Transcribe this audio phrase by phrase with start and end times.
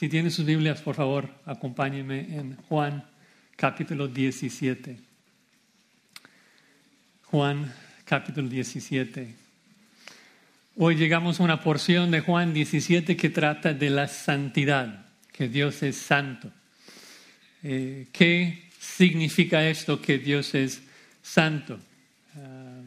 [0.00, 3.04] Si tienen sus Biblias, por favor, acompáñenme en Juan
[3.54, 4.96] capítulo 17.
[7.24, 7.70] Juan
[8.06, 9.34] capítulo 17.
[10.76, 15.82] Hoy llegamos a una porción de Juan 17 que trata de la santidad, que Dios
[15.82, 16.50] es santo.
[17.62, 20.80] Eh, ¿Qué significa esto que Dios es
[21.20, 21.78] santo?
[22.36, 22.80] Ah,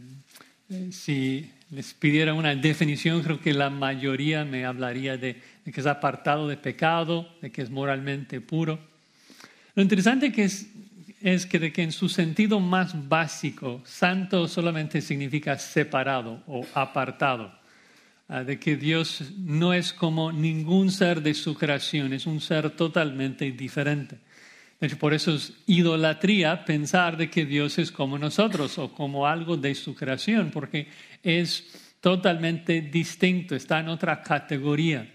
[0.71, 5.87] eh, si les pidiera una definición, creo que la mayoría me hablaría de, que es
[5.87, 8.79] apartado de pecado, de que es moralmente puro.
[9.75, 16.43] Lo interesante es, que, de que en su sentido más básico, santo solamente significa separado
[16.47, 17.51] o apartado.
[18.27, 22.69] Ah, de que Dios no es como ningún ser de su creación, es un ser
[22.71, 24.17] totalmente diferente.
[24.79, 29.55] De por eso es idolatría pensar de que Dios es como nosotros o como algo
[29.55, 30.87] de su creación, porque
[31.21, 35.09] es totalmente distinto, está en otra categoría.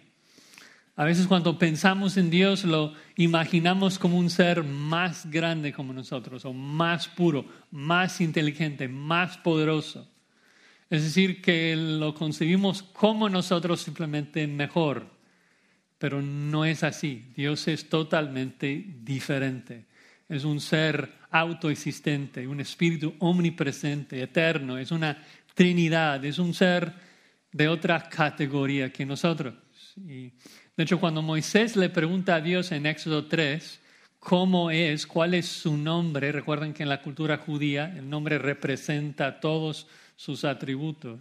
[0.98, 6.44] A veces cuando pensamos en Dios lo imaginamos como un ser más grande como nosotros,
[6.44, 10.10] o más puro, más inteligente, más poderoso.
[10.90, 15.06] Es decir, que lo concebimos como nosotros simplemente mejor,
[15.98, 17.30] pero no es así.
[17.36, 19.84] Dios es totalmente diferente.
[20.28, 26.92] Es un ser autoexistente, un espíritu omnipresente, eterno, es una Trinidad, es un ser
[27.52, 29.54] de otra categoría que nosotros.
[30.78, 33.80] De hecho, cuando Moisés le pregunta a Dios en Éxodo 3
[34.20, 39.40] cómo es, cuál es su nombre, recuerden que en la cultura judía el nombre representa
[39.40, 41.18] todos sus atributos.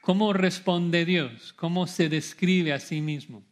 [0.00, 1.52] ¿Cómo responde Dios?
[1.52, 3.44] ¿Cómo se describe a sí mismo?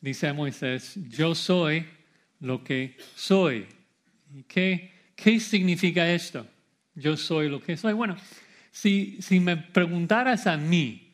[0.00, 1.84] Dice Moisés, yo soy
[2.38, 3.66] lo que soy.
[4.46, 6.46] qué, qué significa esto?
[6.94, 7.92] Yo soy lo que soy.
[7.92, 8.16] Bueno,
[8.70, 11.11] si, si me preguntaras a mí,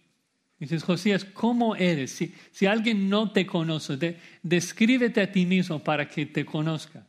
[0.59, 2.11] dices, Josías, ¿cómo eres?
[2.12, 7.06] Si, si alguien no te conoce, descríbete a ti mismo para que te conozca.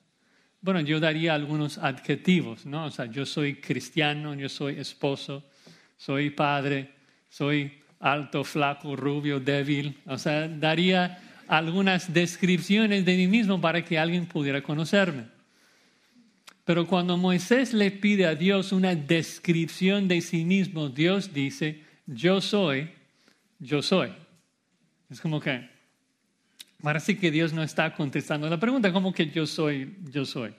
[0.61, 2.85] Bueno, yo daría algunos adjetivos, ¿no?
[2.85, 5.43] O sea, yo soy cristiano, yo soy esposo,
[5.97, 6.91] soy padre,
[7.29, 9.97] soy alto, flaco, rubio, débil.
[10.05, 15.25] O sea, daría algunas descripciones de mí mismo para que alguien pudiera conocerme.
[16.65, 22.41] Pero cuando Moisés le pide a Dios una descripción de sí mismo, Dios dice, yo
[22.41, 22.89] soy,
[23.59, 24.11] yo soy.
[25.09, 25.67] Es como que,
[26.81, 30.53] Parece que Dios no está contestando la pregunta, ¿cómo que yo soy, yo soy?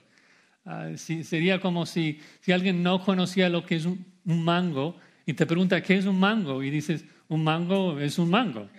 [0.65, 5.47] Ah, sería como si, si alguien no conocía lo que es un, mango y te
[5.47, 6.61] pregunta, ¿qué es un mango?
[6.61, 8.69] Y dices, un mango es un mango.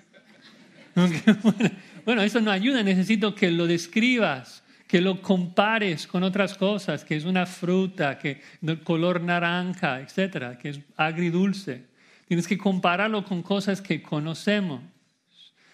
[2.05, 7.16] bueno, eso no ayuda, necesito que lo describas, que lo compares con otras cosas, que
[7.16, 8.41] es una fruta, que
[8.84, 11.87] color naranja, etcétera, que es agridulce.
[12.27, 14.83] Tienes que compararlo con cosas que conocemos.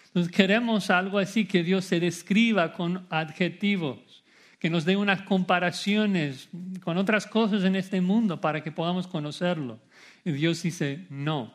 [0.07, 4.23] Entonces queremos algo así, que Dios se describa con adjetivos,
[4.57, 6.49] que nos dé unas comparaciones
[6.83, 9.79] con otras cosas en este mundo para que podamos conocerlo.
[10.25, 11.53] Y Dios dice, no,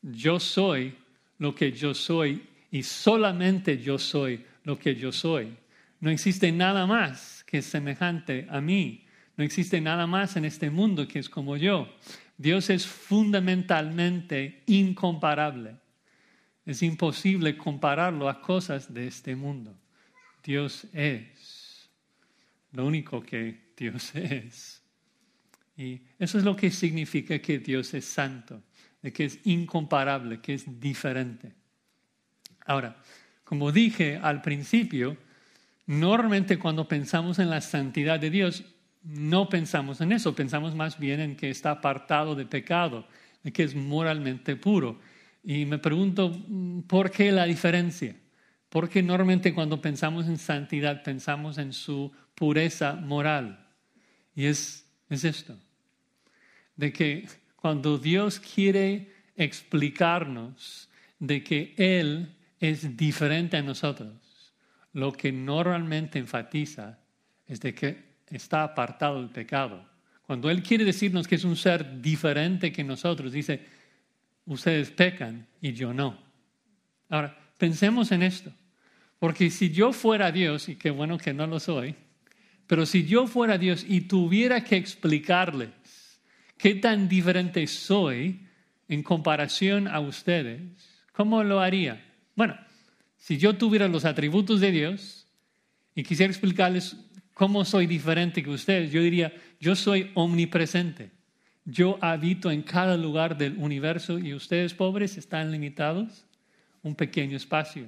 [0.00, 0.96] yo soy
[1.38, 5.56] lo que yo soy y solamente yo soy lo que yo soy.
[6.00, 9.04] No existe nada más que es semejante a mí.
[9.36, 11.88] No existe nada más en este mundo que es como yo.
[12.40, 15.76] Dios es fundamentalmente incomparable.
[16.64, 19.78] Es imposible compararlo a cosas de este mundo.
[20.42, 21.90] Dios es
[22.72, 24.82] lo único que Dios es.
[25.76, 28.62] Y eso es lo que significa que Dios es santo,
[29.02, 31.52] de que es incomparable, que es diferente.
[32.64, 33.02] Ahora,
[33.44, 35.18] como dije al principio,
[35.84, 38.64] normalmente cuando pensamos en la santidad de Dios,
[39.02, 43.06] no pensamos en eso, pensamos más bien en que está apartado de pecado,
[43.42, 45.00] de que es moralmente puro.
[45.42, 46.36] Y me pregunto,
[46.86, 48.14] ¿por qué la diferencia?
[48.68, 53.66] Porque normalmente cuando pensamos en santidad pensamos en su pureza moral.
[54.34, 55.58] Y es, es esto,
[56.76, 60.88] de que cuando Dios quiere explicarnos
[61.18, 64.54] de que Él es diferente a nosotros,
[64.92, 66.98] lo que normalmente enfatiza
[67.46, 69.84] es de que está apartado del pecado.
[70.26, 73.60] Cuando Él quiere decirnos que es un ser diferente que nosotros, dice,
[74.46, 76.18] ustedes pecan y yo no.
[77.08, 78.52] Ahora, pensemos en esto,
[79.18, 81.94] porque si yo fuera Dios, y qué bueno que no lo soy,
[82.66, 85.70] pero si yo fuera Dios y tuviera que explicarles
[86.56, 88.46] qué tan diferente soy
[88.86, 90.60] en comparación a ustedes,
[91.12, 92.04] ¿cómo lo haría?
[92.36, 92.56] Bueno,
[93.16, 95.26] si yo tuviera los atributos de Dios
[95.94, 96.96] y quisiera explicarles
[97.40, 101.10] cómo soy diferente que ustedes, yo diría, yo soy omnipresente.
[101.64, 106.26] Yo habito en cada lugar del universo y ustedes pobres están limitados
[106.82, 107.86] un pequeño espacio.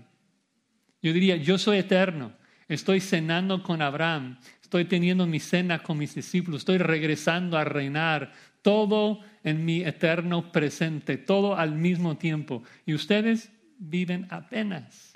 [1.02, 2.32] Yo diría, yo soy eterno,
[2.66, 8.32] estoy cenando con Abraham, estoy teniendo mi cena con mis discípulos, estoy regresando a reinar,
[8.62, 12.62] todo en mi eterno presente, todo al mismo tiempo.
[12.86, 15.12] Y ustedes viven apenas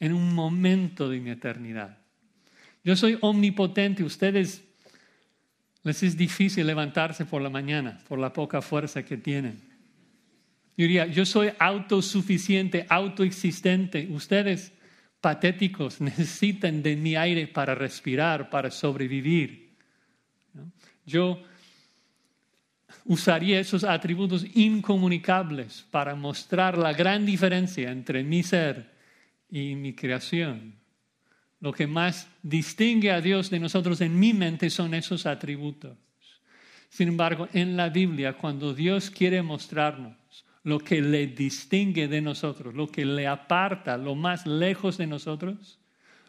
[0.00, 2.03] en un momento de mi eternidad.
[2.84, 4.62] Yo soy omnipotente, ustedes
[5.82, 9.60] les es difícil levantarse por la mañana por la poca fuerza que tienen.
[10.76, 14.08] Yo diría, yo soy autosuficiente, autoexistente.
[14.10, 14.72] Ustedes,
[15.20, 19.76] patéticos, necesitan de mi aire para respirar, para sobrevivir.
[21.06, 21.42] Yo
[23.04, 28.90] usaría esos atributos incomunicables para mostrar la gran diferencia entre mi ser
[29.50, 30.83] y mi creación.
[31.64, 35.96] Lo que más distingue a Dios de nosotros en mi mente son esos atributos.
[36.90, 42.74] Sin embargo, en la Biblia, cuando Dios quiere mostrarnos lo que le distingue de nosotros,
[42.74, 45.78] lo que le aparta lo más lejos de nosotros,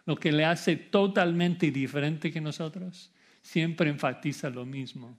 [0.06, 3.12] lo que le hace totalmente diferente que nosotros,
[3.42, 5.18] siempre enfatiza lo mismo.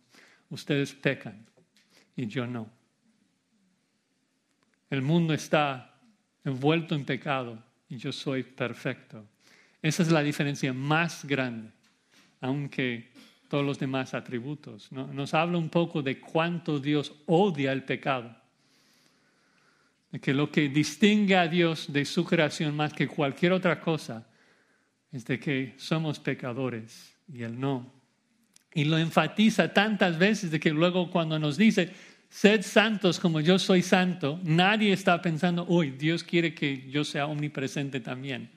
[0.48, 1.44] Ustedes pecan
[2.16, 2.70] y yo no.
[4.88, 5.94] El mundo está
[6.42, 9.22] envuelto en pecado y yo soy perfecto.
[9.82, 11.70] Esa es la diferencia más grande,
[12.40, 13.11] aunque
[13.49, 14.90] todos los demás atributos.
[14.93, 18.34] Nos habla un poco de cuánto Dios odia el pecado.
[20.11, 24.26] De que lo que distingue a Dios de su creación más que cualquier otra cosa
[25.12, 27.93] es de que somos pecadores y Él no.
[28.75, 31.93] Y lo enfatiza tantas veces de que luego cuando nos dice,
[32.29, 37.26] sed santos como yo soy santo, nadie está pensando, uy, Dios quiere que yo sea
[37.26, 38.56] omnipresente también.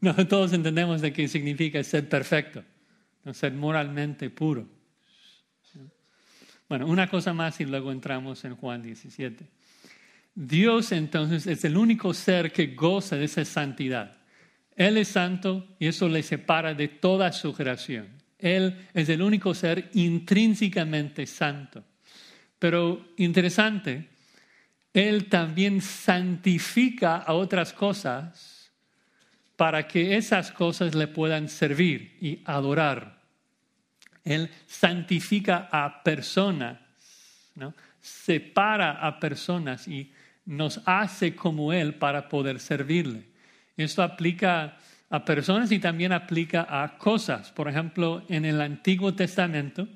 [0.00, 2.62] No, todos entendemos de qué significa ser perfecto,
[3.32, 4.66] ser moralmente puro.
[6.68, 9.46] Bueno, una cosa más y luego entramos en Juan 17.
[10.34, 14.16] Dios entonces es el único ser que goza de esa santidad.
[14.74, 18.08] Él es santo y eso le separa de toda su creación.
[18.38, 21.84] Él es el único ser intrínsecamente santo.
[22.58, 24.08] Pero interesante,
[24.92, 28.55] Él también santifica a otras cosas
[29.56, 33.22] para que esas cosas le puedan servir y adorar.
[34.22, 36.78] Él santifica a personas,
[37.54, 37.74] ¿no?
[38.00, 40.12] separa a personas y
[40.44, 43.24] nos hace como Él para poder servirle.
[43.76, 44.76] Esto aplica
[45.08, 47.50] a personas y también aplica a cosas.
[47.50, 49.88] Por ejemplo, en el Antiguo Testamento,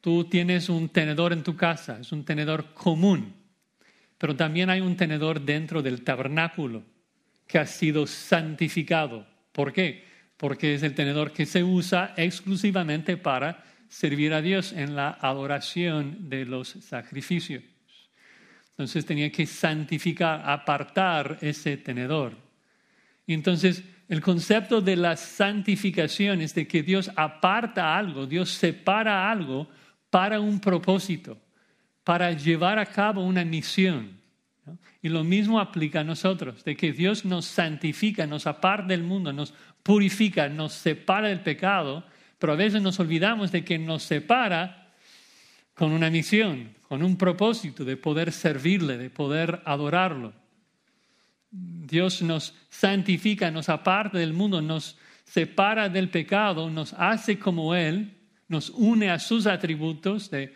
[0.00, 3.34] tú tienes un tenedor en tu casa, es un tenedor común,
[4.18, 6.95] pero también hay un tenedor dentro del tabernáculo
[7.46, 9.26] que ha sido santificado.
[9.52, 10.04] ¿Por qué?
[10.36, 16.28] Porque es el tenedor que se usa exclusivamente para servir a Dios en la adoración
[16.28, 17.62] de los sacrificios.
[18.70, 22.36] Entonces tenía que santificar, apartar ese tenedor.
[23.26, 29.68] Entonces, el concepto de la santificación es de que Dios aparta algo, Dios separa algo
[30.10, 31.38] para un propósito,
[32.04, 34.20] para llevar a cabo una misión.
[35.02, 39.32] Y lo mismo aplica a nosotros, de que Dios nos santifica, nos aparta del mundo,
[39.32, 42.04] nos purifica, nos separa del pecado,
[42.38, 44.92] pero a veces nos olvidamos de que nos separa
[45.74, 50.32] con una misión, con un propósito de poder servirle, de poder adorarlo.
[51.50, 58.14] Dios nos santifica, nos aparta del mundo, nos separa del pecado, nos hace como Él,
[58.48, 60.54] nos une a sus atributos de,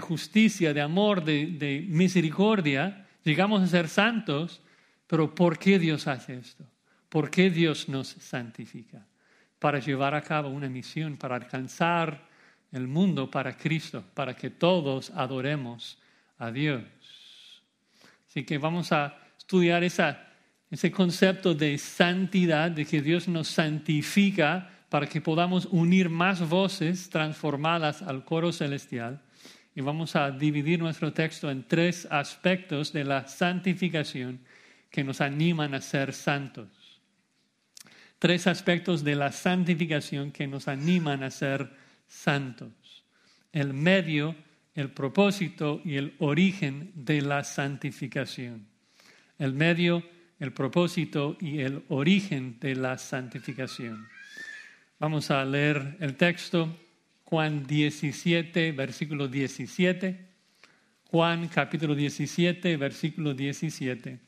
[0.00, 4.60] justicia, de amor, de misericordia, llegamos a ser santos,
[5.06, 6.64] pero ¿por qué Dios hace esto?
[7.08, 9.06] ¿Por qué Dios nos santifica?
[9.58, 12.28] Para llevar a cabo una misión, para alcanzar
[12.72, 15.98] el mundo para Cristo, para que todos adoremos
[16.38, 16.82] a Dios.
[18.28, 25.06] Así que vamos a estudiar ese concepto de santidad, de que Dios nos santifica para
[25.06, 29.22] que podamos unir más voces transformadas al coro celestial
[29.74, 34.40] y vamos a dividir nuestro texto en tres aspectos de la santificación
[34.90, 36.68] que nos animan a ser santos.
[38.20, 41.68] Tres aspectos de la santificación que nos animan a ser
[42.06, 42.70] santos.
[43.52, 44.36] El medio,
[44.74, 48.66] el propósito y el origen de la santificación.
[49.38, 50.04] El medio,
[50.38, 54.06] el propósito y el origen de la santificación.
[55.00, 56.78] Vamos a leer el texto
[57.34, 60.24] Juan 17, versículo 17.
[61.10, 64.20] Juan capítulo 17, versículo 17.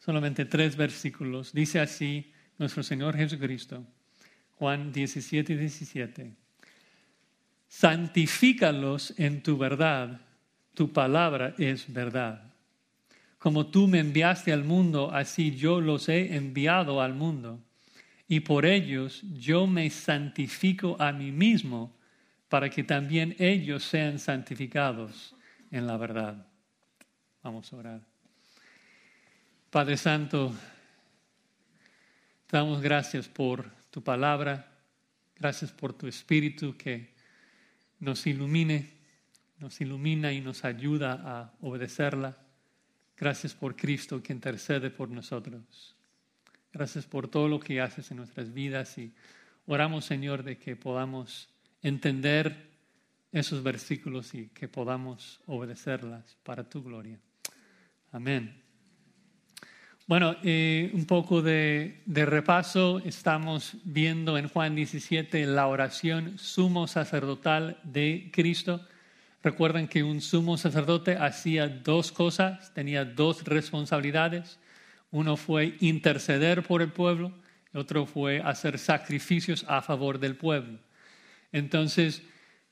[0.00, 1.52] Solamente tres versículos.
[1.52, 3.86] Dice así nuestro Señor Jesucristo.
[4.58, 6.34] Juan 17, 17.
[7.68, 10.20] Santifícalos en tu verdad.
[10.74, 12.52] Tu palabra es verdad.
[13.38, 17.62] como tú me enviaste al mundo, así yo los he enviado al mundo.
[18.32, 21.94] Y por ellos yo me santifico a mí mismo,
[22.48, 25.36] para que también ellos sean santificados
[25.70, 26.46] en la verdad.
[27.42, 28.00] Vamos a orar.
[29.68, 30.50] Padre Santo,
[32.46, 34.66] te damos gracias por tu palabra,
[35.36, 37.12] gracias por tu espíritu que
[38.00, 38.94] nos ilumine,
[39.58, 42.34] nos ilumina y nos ayuda a obedecerla.
[43.14, 45.94] Gracias por Cristo que intercede por nosotros.
[46.72, 49.12] Gracias por todo lo que haces en nuestras vidas y
[49.66, 51.50] oramos, Señor, de que podamos
[51.82, 52.70] entender
[53.30, 57.18] esos versículos y que podamos obedecerlas para tu gloria.
[58.10, 58.62] Amén.
[60.06, 63.00] Bueno, eh, un poco de, de, repaso.
[63.04, 68.86] Estamos viendo en Juan 17 la oración sumo sacerdotal de Cristo.
[69.42, 74.58] Recuerden que un sumo sacerdote hacía dos cosas, tenía dos responsabilidades.
[75.12, 77.32] Uno fue interceder por el pueblo,
[77.74, 80.78] otro fue hacer sacrificios a favor del pueblo.
[81.52, 82.22] Entonces,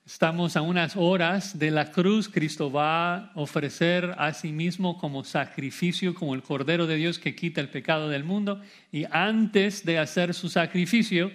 [0.06, 2.28] estamos a unas horas de la cruz.
[2.28, 7.36] Cristo va a ofrecer a sí mismo como sacrificio, como el Cordero de Dios que
[7.36, 8.60] quita el pecado del mundo.
[8.90, 11.30] Y antes de hacer su sacrificio,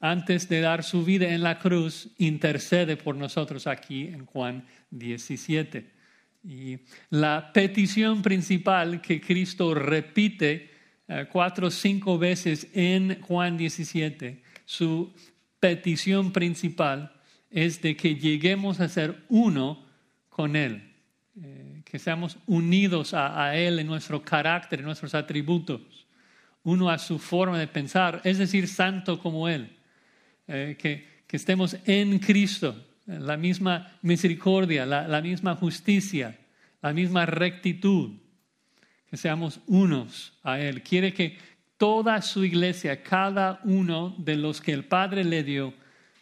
[0.00, 6.01] antes de dar su vida en la cruz, intercede por nosotros aquí en Juan 17.
[6.44, 6.78] Y
[7.10, 10.70] la petición principal que Cristo repite
[11.08, 15.12] eh, cuatro o cinco veces en Juan 17, su
[15.60, 17.12] petición principal
[17.50, 19.84] es de que lleguemos a ser uno
[20.28, 20.94] con Él,
[21.40, 26.06] eh, que seamos unidos a, Él en nuestro carácter, en nuestros atributos,
[26.64, 29.76] uno a su forma de pensar, es decir, santo como Él.
[30.48, 36.38] Eh, que, estemos en Cristo, la misma misericordia, la, misma justicia,
[36.80, 38.12] la misma rectitud,
[39.08, 40.82] que seamos unos a Él.
[40.82, 41.38] Quiere que
[41.76, 45.74] toda su iglesia, cada uno de los que el Padre le dio,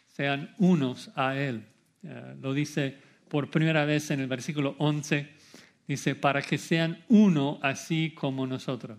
[0.07, 1.63] sean unos a Él.
[2.03, 2.97] Eh, lo dice
[3.29, 5.29] por primera vez en el versículo 11,
[5.87, 8.97] dice, para que sean uno así como nosotros.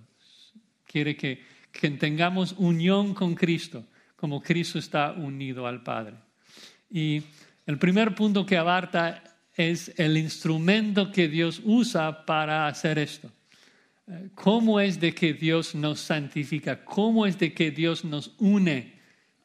[0.87, 3.85] Quiere que, que tengamos unión con Cristo
[4.23, 6.15] como Cristo está unido al Padre.
[6.89, 7.25] Y
[7.67, 9.23] el primer punto que abarta
[9.55, 13.31] es el instrumento que Dios usa para hacer esto.
[14.35, 16.85] ¿Cómo es de que Dios nos santifica?
[16.85, 18.95] ¿Cómo es de que Dios nos une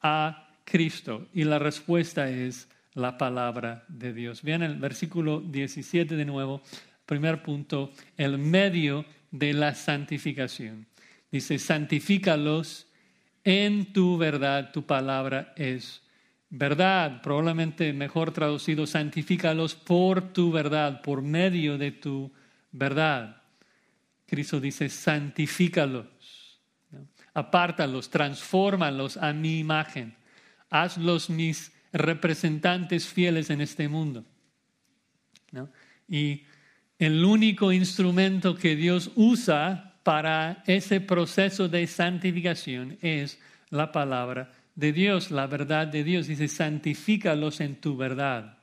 [0.02, 1.28] a Cristo?
[1.34, 4.42] Y la respuesta es la palabra de Dios.
[4.42, 6.62] Vean el versículo 17 de nuevo,
[7.06, 10.88] primer punto, el medio de la santificación.
[11.32, 12.88] Dice, santifícalos
[13.44, 16.02] en tu verdad, tu palabra es
[16.50, 17.22] verdad.
[17.22, 22.32] Probablemente mejor traducido, santifícalos por tu verdad, por medio de tu
[22.72, 23.42] verdad.
[24.26, 26.06] Cristo dice, santifícalos,
[27.34, 30.16] apártalos, transfórmalos a mi imagen,
[30.70, 34.26] hazlos mis representantes fieles en este mundo.
[36.10, 36.44] Y
[37.00, 43.40] el único instrumento que Dios usa para ese proceso de santificación es
[43.70, 46.28] la palabra de Dios, la verdad de Dios.
[46.28, 48.60] Dice, santifícalos en tu verdad.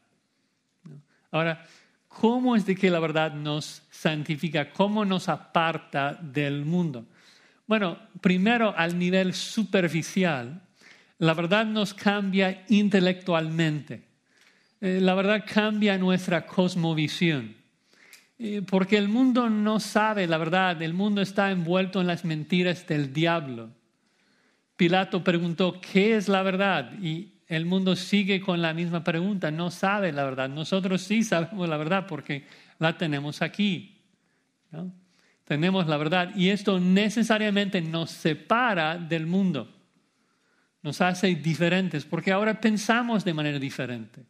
[1.33, 1.66] Ahora,
[2.09, 4.71] ¿cómo es de que la verdad nos santifica?
[4.71, 7.04] ¿Cómo nos aparta del mundo?
[7.66, 10.62] Bueno, primero al nivel superficial,
[11.18, 14.04] la verdad nos cambia intelectualmente.
[14.80, 17.56] Eh, la verdad cambia nuestra cosmovisión.
[18.38, 22.87] Eh, porque el mundo no sabe la verdad, el mundo está envuelto en las mentiras
[22.87, 23.71] del diablo.
[24.76, 26.93] Pilato preguntó, ¿qué es la verdad?
[27.00, 30.49] Y el mundo sigue con la misma pregunta, no sabe la verdad.
[30.49, 32.47] Nosotros sí sabemos la verdad porque
[32.78, 34.02] la tenemos aquí.
[35.45, 39.73] Tenemos la verdad y esto necesariamente nos separa del mundo,
[40.83, 44.25] nos hace diferentes porque ahora pensamos de manera diferente.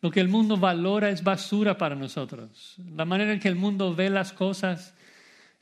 [0.00, 2.76] Lo que el mundo valora es basura para nosotros.
[2.94, 4.94] La manera en que el mundo ve las cosas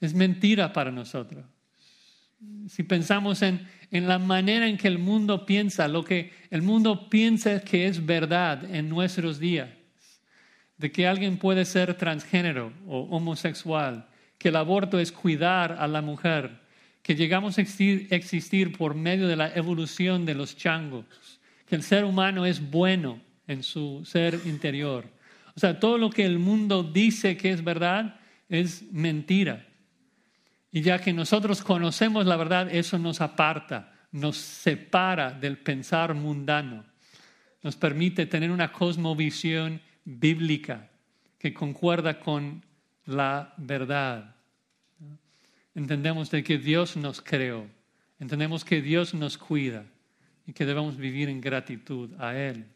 [0.01, 1.47] es mentira para nosotros.
[2.69, 7.61] Si pensamos en, la manera en que el mundo piensa, lo que el mundo piensa
[7.61, 9.71] que es verdad en nuestros días,
[10.77, 14.07] de que alguien puede ser transgénero o homosexual,
[14.39, 16.61] que el aborto es cuidar a la mujer,
[17.03, 21.07] que llegamos a existir por medio de la evolución de los changos,
[21.67, 25.07] que el ser humano es bueno, en su ser interior.
[25.55, 29.66] O sea, todo lo que el mundo dice que es verdad es mentira.
[30.77, 36.85] Y ya que nosotros conocemos la verdad, eso nos aparta, nos separa del pensar mundano,
[37.63, 40.91] nos permite tener una cosmovisión bíblica
[41.39, 42.63] que concuerda con
[43.07, 44.35] la verdad.
[45.75, 47.67] entendemos de que Dios nos creó,
[48.21, 49.87] entendemos que Dios nos cuida
[50.47, 52.67] y que debemos vivir en gratitud a Él.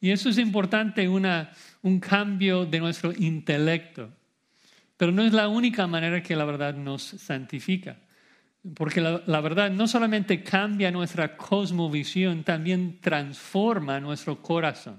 [0.00, 4.10] Y eso es importante, una, un cambio de nuestro intelecto.
[4.96, 7.98] Pero no es la única manera que la verdad nos santifica.
[8.74, 14.98] Porque la, verdad no solamente cambia nuestra cosmovisión, también transforma nuestro corazón.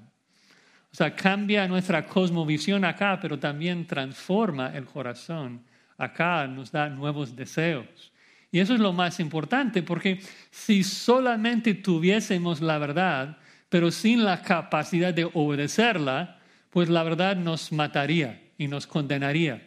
[0.92, 5.63] O sea, cambia nuestra cosmovisión acá, pero también transforma el corazón
[5.98, 8.13] acá, nos da nuevos deseos.
[8.51, 13.38] Y eso es lo más importante, porque si solamente tuviésemos la verdad,
[13.68, 16.39] pero sin la capacidad de obedecerla,
[16.70, 19.62] pues la verdad nos mataría y nos condenaría.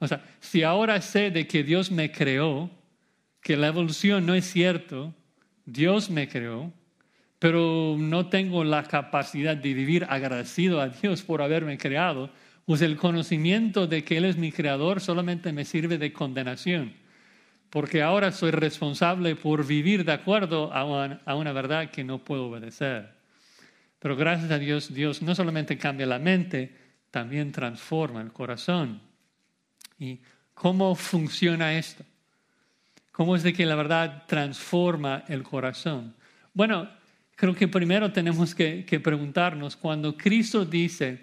[0.00, 2.70] O sea, si ahora sé de que Dios me creó,
[3.42, 5.14] que la evolución no es cierto,
[5.66, 6.72] Dios me creó,
[7.38, 12.30] pero no tengo la capacidad de vivir agradecido a Dios por haberme creado,
[12.64, 16.94] pues el conocimiento de que Él es mi creador solamente me sirve de condenación,
[17.68, 22.24] porque ahora soy responsable por vivir de acuerdo a una, a una verdad que no
[22.24, 23.10] puedo obedecer.
[23.98, 26.74] Pero gracias a Dios, Dios no solamente cambia la mente,
[27.10, 29.09] también transforma el corazón.
[30.00, 30.18] ¿Y
[30.54, 32.04] cómo funciona esto?
[33.12, 36.14] ¿Cómo es de que la verdad transforma el corazón?
[36.54, 36.88] Bueno,
[37.36, 41.22] creo que primero tenemos que, preguntarnos, cuando Cristo dice,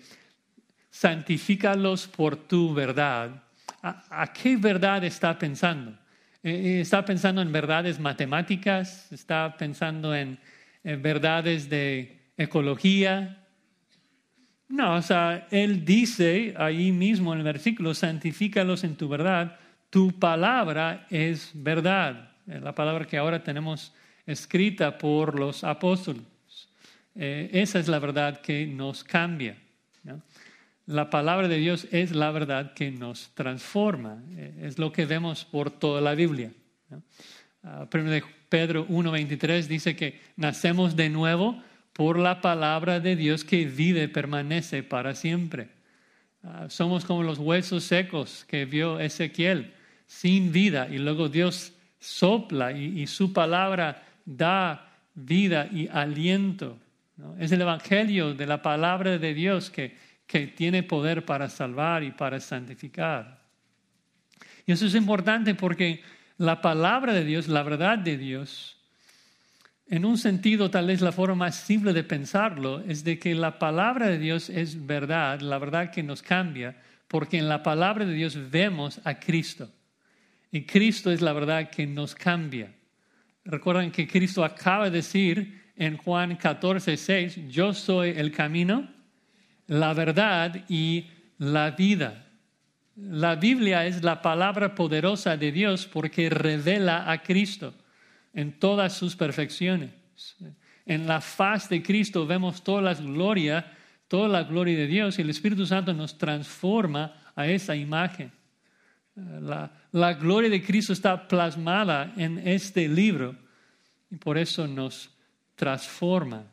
[0.92, 3.44] santifícalos por tu verdad,
[3.82, 5.92] ¿a, qué verdad está pensando?
[6.44, 9.12] Eh, eh, ¿Está pensando en verdades matemáticas?
[9.12, 10.38] ¿Está pensando en
[10.84, 13.47] verdades de ecología?
[14.70, 19.58] No, o sea, él dice ahí mismo en el versículo, santifícalos en tu verdad,
[19.90, 22.32] tu palabra es verdad.
[22.46, 23.94] La palabra que ahora tenemos
[24.26, 26.24] escrita por los apóstoles.
[27.16, 29.58] Eh, esa es la verdad que nos cambia.
[30.86, 34.22] La palabra de Dios es la verdad que nos transforma.
[34.32, 36.52] Eh, es lo que vemos por toda la Biblia.
[37.64, 41.62] Uh, de Pedro 1.23 dice que nacemos de nuevo
[41.98, 45.70] por la palabra de Dios que vive, permanece para siempre.
[46.44, 49.74] Ah, somos como los huesos secos que vio Ezequiel,
[50.06, 56.78] sin vida, y luego Dios sopla y, su palabra da vida y aliento.
[57.40, 62.12] Es el Evangelio de la palabra de Dios que, que tiene poder para salvar y
[62.12, 63.42] para santificar.
[64.68, 66.04] Y eso es importante porque
[66.38, 68.77] la palabra de Dios, la verdad de Dios,
[69.90, 73.58] en un sentido, tal vez la forma más simple de pensarlo es de que la
[73.58, 76.76] palabra de Dios es verdad, la verdad que nos cambia,
[77.08, 79.70] porque en la palabra de Dios vemos a Cristo.
[80.52, 82.74] Y Cristo es la verdad que nos cambia.
[83.46, 88.90] Recuerdan que Cristo acaba de decir en Juan 14, 6, yo soy el camino,
[89.68, 92.26] la verdad y la vida.
[92.98, 97.74] La Biblia es la palabra poderosa de Dios porque revela a Cristo
[98.38, 99.90] en todas sus perfecciones.
[100.86, 103.74] En la faz de Cristo vemos toda la gloria,
[104.08, 108.32] toda la gloria de Dios y el Espíritu Santo nos transforma a esa imagen.
[109.16, 113.36] La, la gloria de Cristo está plasmada en este libro
[114.12, 115.10] y por eso nos
[115.56, 116.44] transforma.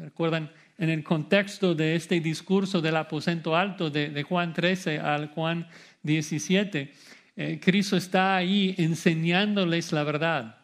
[0.00, 5.66] Recuerdan, en el contexto de este discurso del aposento alto de, Juan 13 al Juan
[6.04, 6.92] 17,
[7.34, 10.57] eh, Cristo está ahí enseñándoles la verdad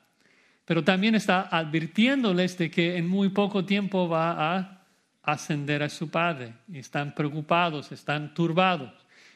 [0.65, 4.85] pero también está advirtiéndoles de que en muy poco tiempo va a
[5.23, 6.55] ascender a su Padre.
[6.73, 8.93] Están preocupados, están turbados.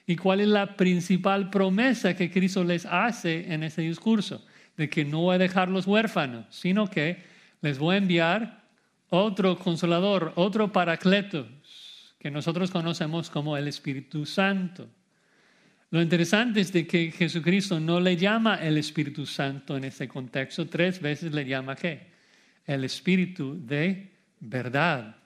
[0.07, 4.45] ¿Y cuál es la principal promesa que Cristo les hace en ese discurso?
[4.77, 7.23] De que no va a dejarlos huérfanos, sino que
[7.61, 8.63] les voy a enviar
[9.11, 11.47] otro consolador, otro paracletos,
[12.19, 14.89] que nosotros conocemos como el Espíritu Santo.
[15.91, 20.67] Lo interesante es de que Jesucristo no le llama el Espíritu Santo en ese contexto,
[20.67, 22.09] tres veces le llama qué?
[22.67, 25.17] El Espíritu de verdad.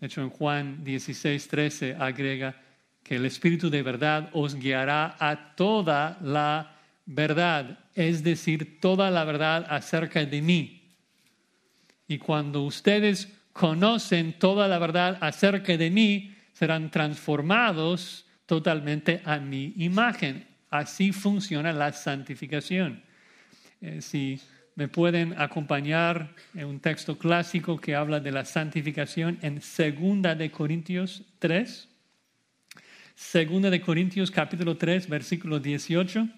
[0.00, 2.60] De hecho, en Juan 16, 13 agrega
[3.04, 9.24] que el Espíritu de verdad os guiará a toda la verdad, es decir, toda la
[9.24, 10.82] verdad acerca de mí.
[12.08, 19.74] Y cuando ustedes conocen toda la verdad acerca de mí, serán transformados totalmente a mi
[19.76, 20.46] imagen.
[20.70, 23.02] Así funciona la santificación.
[23.80, 24.40] Eh, si
[24.74, 31.22] me pueden acompañar un texto clásico que habla de la santificación en Segunda de Corintios
[31.38, 31.88] 3.
[33.14, 36.28] Segunda de Corintios capítulo 3, versículo 18.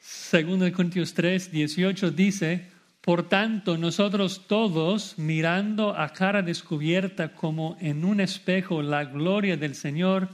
[0.00, 2.77] Segunda de Corintios 3, 18 dice,
[3.08, 9.74] por tanto, nosotros todos, mirando a cara descubierta como en un espejo la gloria del
[9.74, 10.28] Señor,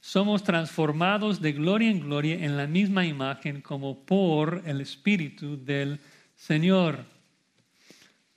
[0.00, 6.00] somos transformados de gloria en gloria en la misma imagen como por el Espíritu del
[6.34, 7.04] Señor.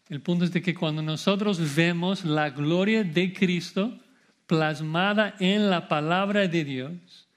[0.10, 3.98] El punto es de que cuando nosotros vemos la gloria de Cristo
[4.46, 7.29] plasmada en la palabra de Dios,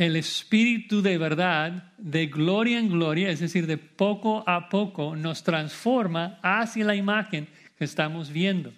[0.00, 5.42] el Espíritu de verdad, de gloria en gloria, es decir, de poco a poco, nos
[5.42, 8.72] transforma hacia la imagen que estamos viendo.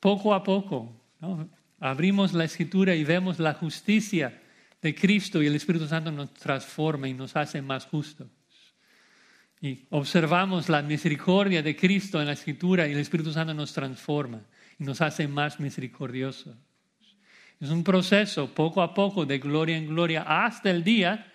[0.00, 1.00] Poco a poco.
[1.78, 4.42] Abrimos la escritura y vemos la justicia
[4.80, 8.26] de Cristo y el Espíritu Santo nos transforma y nos hace más justos.
[9.60, 14.42] Y observamos la misericordia de Cristo en la escritura y el Espíritu Santo nos transforma
[14.80, 16.56] y nos hace más misericordiosos.
[17.62, 21.32] Es un proceso poco a poco de gloria en gloria hasta el día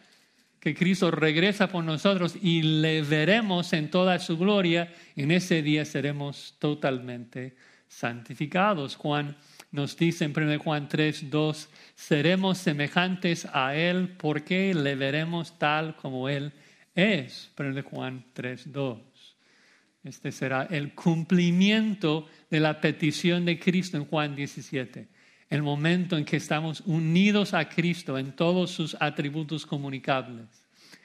[0.60, 4.94] que Cristo regresa por nosotros y le veremos en toda su gloria.
[5.16, 7.56] En ese día seremos totalmente
[7.88, 8.98] santificados.
[8.98, 9.38] Juan
[9.72, 15.96] nos dice en 1 Juan 3, 2, seremos semejantes a Él porque le veremos tal
[15.96, 16.52] como Él
[16.94, 17.54] es.
[17.58, 19.00] 1 Juan 3, 2.
[20.04, 25.16] Este será el cumplimiento de la petición de Cristo en Juan 17.
[25.50, 30.46] El momento en que estamos unidos a Cristo en todos sus atributos comunicables,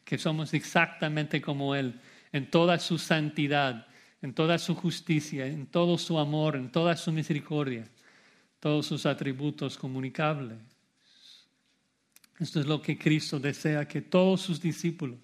[0.04, 2.00] que somos exactamente como Él,
[2.32, 3.86] en toda su santidad,
[4.20, 7.88] en toda su justicia, en todo su amor, en toda su misericordia
[8.62, 10.56] todos sus atributos comunicables.
[12.38, 15.18] Esto es lo que Cristo desea, que todos sus discípulos,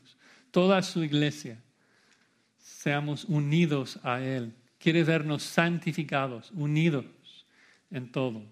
[0.50, 1.62] toda su iglesia,
[2.58, 4.52] seamos unidos a Él.
[4.76, 7.06] Quiere vernos santificados, unidos
[7.92, 8.42] en todo.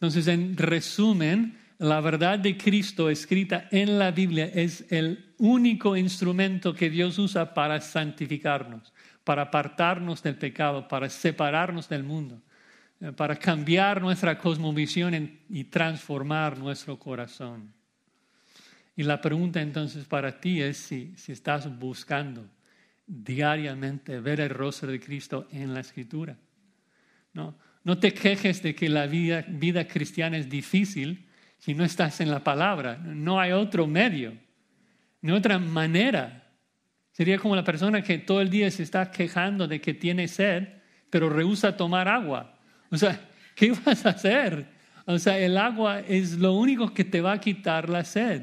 [0.00, 6.74] Entonces, en resumen, la verdad de Cristo escrita en la Biblia es el único instrumento
[6.74, 8.92] que Dios usa para santificarnos,
[9.24, 12.40] para apartarnos del pecado, para separarnos del mundo.
[13.00, 17.72] Eh, para cambiar nuestra cosmovisión y transformar nuestro corazón.
[18.96, 22.44] Y la pregunta entonces para ti es si, si estás buscando
[23.06, 26.36] diariamente ver el rostro de Cristo en la escritura.
[27.32, 27.54] No,
[27.84, 29.44] no te quejes de que la vida,
[29.88, 31.26] cristiana es difícil
[31.58, 32.98] si no estás en la palabra.
[32.98, 34.34] No hay otro medio,
[35.22, 36.52] hay otra manera.
[37.12, 40.68] Sería como la persona que todo el día se está quejando de que tiene sed,
[41.10, 42.58] pero rehúsa tomar agua.
[42.90, 43.20] O sea,
[43.54, 44.66] ¿qué vas a hacer?
[45.06, 48.42] O sea, el agua es lo único que te va a quitar la sed.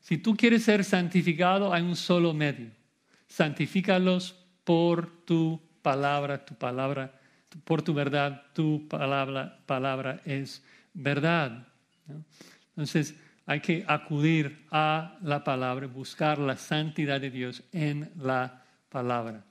[0.00, 2.70] Si tú quieres ser santificado, hay un solo medio.
[3.28, 7.20] Santifícalos por tu palabra, tu palabra,
[7.64, 11.66] por tu verdad, tu palabra, es verdad.
[12.70, 13.14] Entonces,
[13.46, 19.44] hay que acudir a la palabra, buscar la santidad de Dios en la palabra.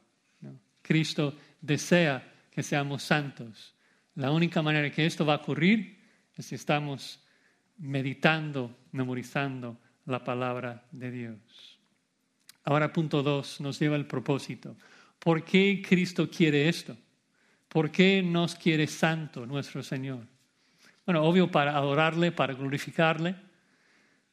[0.81, 3.75] Cristo desea que seamos santos.
[4.15, 5.99] La única manera que esto va a ocurrir
[6.35, 7.23] es si estamos
[7.77, 11.79] meditando, memorizando la palabra de Dios.
[12.63, 14.75] Ahora punto dos nos lleva al propósito.
[15.19, 16.95] ¿Por qué Cristo quiere esto?
[17.71, 20.27] ¿Por qué nos quiere santo nuestro Señor?
[21.05, 23.33] Bueno, obvio para adorarle, para glorificarle,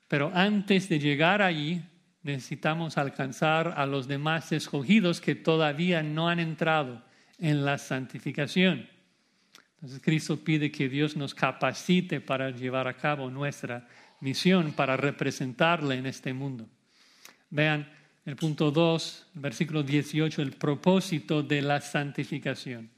[0.09, 1.81] pero antes de llegar allí
[2.24, 7.05] necesitamos alcanzar a los demás escogidos que todavía no han entrado
[7.38, 8.88] en la santificación.
[9.74, 13.87] Entonces Cristo pide que Dios nos capacite para llevar a cabo nuestra
[14.18, 16.68] misión, para representarle en este mundo.
[17.51, 17.88] Vean
[18.27, 22.97] el punto 2, versículo 18, el propósito de la santificación.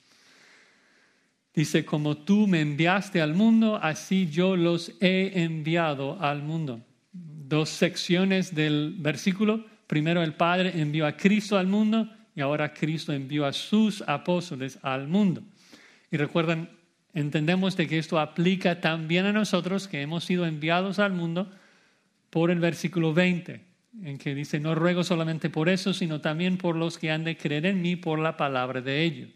[1.55, 6.81] Dice, como tú me enviaste al mundo, así yo los he enviado al mundo.
[7.13, 9.65] Dos secciones del versículo.
[9.89, 14.79] Primero el Padre envió a Cristo al mundo y ahora Cristo envió a sus apóstoles
[14.83, 15.43] al mundo.
[16.13, 16.71] Y recuerdan,
[17.15, 21.51] entendemos de que esto aplica también a nosotros que hemos sido enviados al mundo
[22.31, 23.61] por el versículo 20,
[24.05, 27.37] en que dice, no ruego solamente por eso, sino también por los que han de
[27.37, 29.31] creer en mí por la palabra de ellos.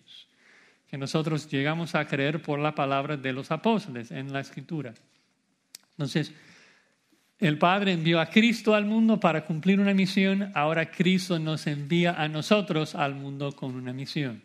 [0.88, 4.94] Que nosotros llegamos a creer por la palabra de los apóstoles en la escritura.
[5.92, 6.32] Entonces,
[7.38, 12.12] el Padre envió a Cristo al mundo para cumplir una misión, ahora Cristo nos envía
[12.12, 14.42] a nosotros al mundo con una misión.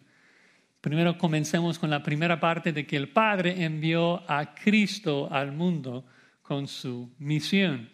[0.81, 6.05] Primero comencemos con la primera parte de que el Padre envió a Cristo al mundo
[6.41, 7.89] con su misión,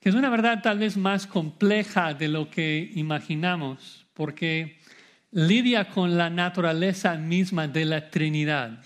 [0.00, 4.78] que es una verdad tal vez más compleja de lo que imaginamos, porque
[5.34, 8.82] lidia con la naturaleza misma de la Trinidad,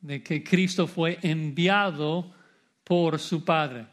[0.00, 2.32] de que Cristo fue enviado
[2.82, 3.86] por su Padre.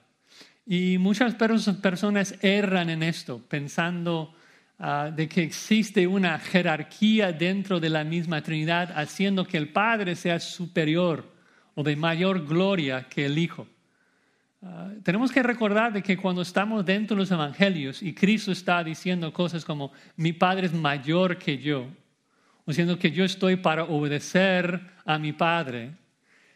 [0.65, 4.33] Y muchas personas erran en esto, pensando
[4.77, 10.15] Ah, de que existe una jerarquía dentro de la misma Trinidad, haciendo que el Padre
[10.15, 11.31] sea superior
[11.75, 13.67] o de mayor gloria que el Hijo.
[14.67, 18.83] Ah, tenemos que recordar de que cuando estamos dentro de los evangelios y Cristo está
[18.83, 21.85] diciendo cosas como mi Padre es mayor que yo,
[22.65, 25.91] diciendo que yo estoy para obedecer a mi Padre,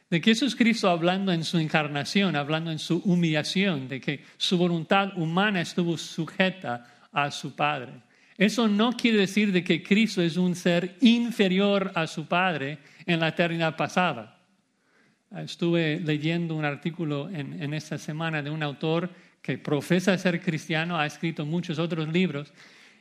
[0.10, 4.26] de que eso es Cristo hablando en su encarnación, hablando en su humillación, de que
[4.38, 7.94] su voluntad humana estuvo sujeta a su Padre.
[8.36, 13.20] Eso no quiere decir de que Cristo es un ser inferior a su Padre en
[13.20, 14.39] la eternidad pasada.
[15.36, 19.10] Estuve leyendo un artículo en, esta semana de un autor
[19.42, 22.52] que profesa ser cristiano, ha escrito muchos otros libros,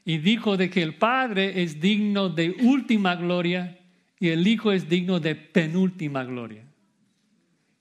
[0.04, 3.78] y dijo de que el Padre es digno de última gloria
[4.20, 6.64] y el Hijo es digno de penúltima gloria.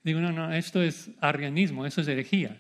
[0.04, 2.58] Digo, no, no, esto es arrianismo, eso es herejía.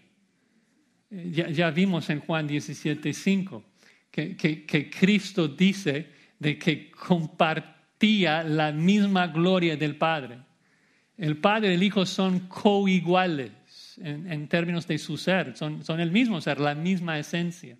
[1.09, 3.63] Eh, ya, vimos en Juan 17, 5
[4.11, 10.46] que, que, que Cristo dice de que compartía la misma gloria del Padre.
[11.17, 13.51] El Padre y el Hijo son coiguales
[13.97, 17.77] en, términos de su ser, son, el mismo ser, la misma esencia.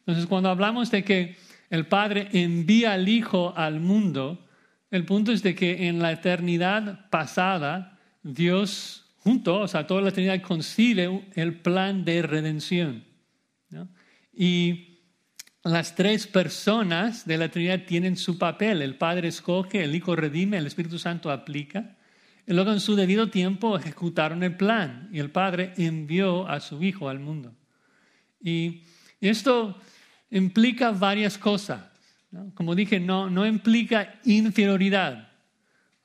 [0.00, 1.36] Entonces, cuando hablamos de que
[1.70, 4.46] el Padre envía al Hijo al mundo,
[4.90, 10.10] el punto es de que en la eternidad pasada, Dios junto, o sea, toda la
[10.10, 13.04] Trinidad concibe el plan de redención.
[14.32, 15.00] Y
[15.64, 18.82] las tres personas de la Trinidad tienen su papel.
[18.82, 21.97] El Padre escoge, el Hijo redime, el Espíritu Santo aplica.
[22.48, 26.82] Y luego en su debido tiempo ejecutaron el plan y el Padre envió a su
[26.82, 27.52] Hijo al mundo.
[28.42, 28.84] Y
[29.20, 29.78] esto
[30.30, 31.82] implica varias cosas.
[32.54, 35.28] Como dije, no, no implica inferioridad.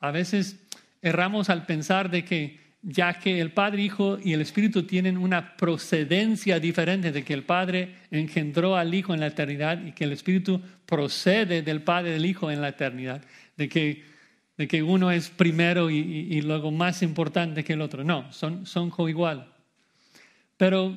[0.00, 0.60] A veces
[1.00, 5.56] erramos al pensar de que ya que el Padre, Hijo y el Espíritu tienen una
[5.56, 10.12] procedencia diferente, de que el Padre engendró al Hijo en la eternidad y que el
[10.12, 13.22] Espíritu procede del Padre del Hijo en la eternidad,
[13.56, 14.13] de que,
[14.56, 18.04] de que uno es primero y, luego más importante que el otro.
[18.04, 19.52] No, son, son coigual.
[20.56, 20.94] Pero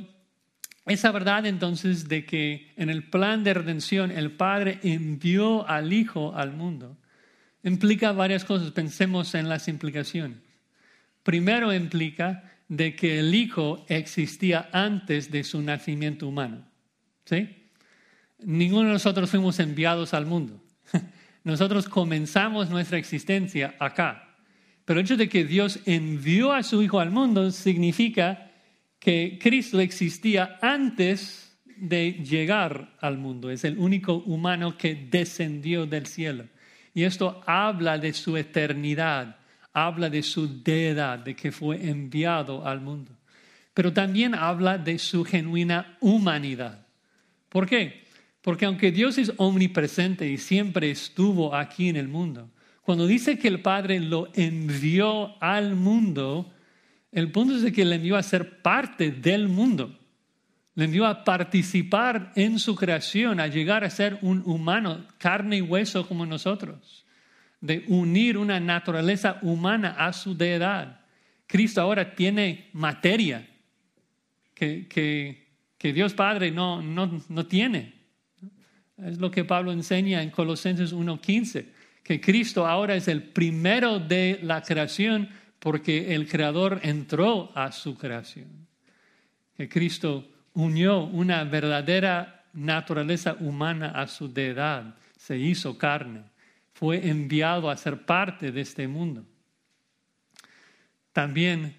[0.86, 6.36] esa verdad entonces de que en el plan de redención el Padre envió al Hijo
[6.36, 6.98] al mundo,
[7.64, 8.72] implica varias cosas.
[8.72, 10.38] Pensemos en las implicaciones.
[11.24, 16.66] Primero implica de que el Hijo existía antes de su nacimiento humano.
[17.26, 17.50] ¿Sí?
[18.40, 20.62] Ninguno de nosotros fuimos enviados al mundo.
[21.48, 24.36] Nosotros comenzamos nuestra existencia acá.
[24.84, 28.52] Pero el hecho de que Dios envió a su Hijo al mundo significa
[29.00, 33.50] que Cristo existía antes de llegar al mundo.
[33.50, 36.44] Es el único humano que descendió del cielo.
[36.94, 39.38] Y esto habla de su eternidad,
[39.72, 43.14] habla de su deidad, de que fue enviado al mundo.
[43.74, 46.86] Pero también habla de su genuina humanidad.
[47.48, 48.07] ¿Por qué?
[48.48, 52.50] Porque aunque Dios es omnipresente y siempre estuvo aquí en el mundo,
[52.82, 56.54] cuando dice que el Padre lo envió al mundo,
[57.12, 60.00] el punto es de que le envió a ser parte del mundo
[60.76, 65.62] le envió a participar en su creación, a llegar a ser un humano, carne y
[65.62, 67.04] hueso como nosotros,
[67.60, 71.02] de unir una naturaleza humana a su deidad.
[71.48, 73.46] Cristo ahora tiene materia
[74.54, 77.97] que, que, Dios Padre no, no, no tiene.
[79.04, 81.66] Es lo que Pablo enseña en Colosenses 1.15,
[82.04, 85.30] que Cristo ahora es el primero de la creación
[85.60, 88.68] porque el Creador entró a su creación.
[89.56, 96.24] Que Cristo unió una verdadera naturaleza humana a su deidad, se hizo carne,
[96.74, 99.26] fue enviado a ser parte de este mundo.
[101.12, 101.76] También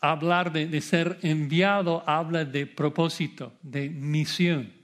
[0.00, 4.79] hablar de, ser enviado habla de propósito, de misión.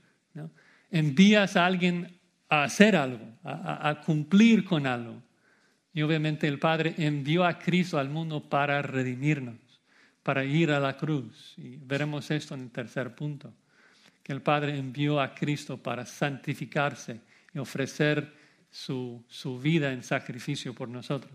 [0.97, 5.21] Envías a alguien a hacer algo, a cumplir con algo.
[5.93, 9.67] Y obviamente el Padre envió a Cristo al mundo para redimirnos
[10.27, 11.53] para ir a la cruz.
[11.55, 13.53] Y veremos esto en el tercer punto,
[14.21, 17.21] que el Padre envió a Cristo para santificarse
[17.53, 18.33] y ofrecer
[18.69, 21.31] su, su vida en sacrificio por nosotros.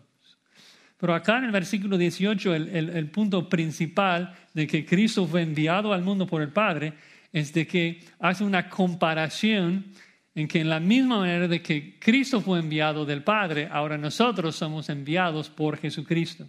[0.98, 5.40] Pero acá en el versículo 18, el, el, el, punto principal de que Cristo fue
[5.40, 6.92] enviado al mundo por el Padre
[7.32, 9.86] es de que hace una comparación
[10.34, 14.56] en que en la misma manera de que Cristo fue enviado del Padre, ahora nosotros
[14.56, 16.48] somos enviados por Jesucristo.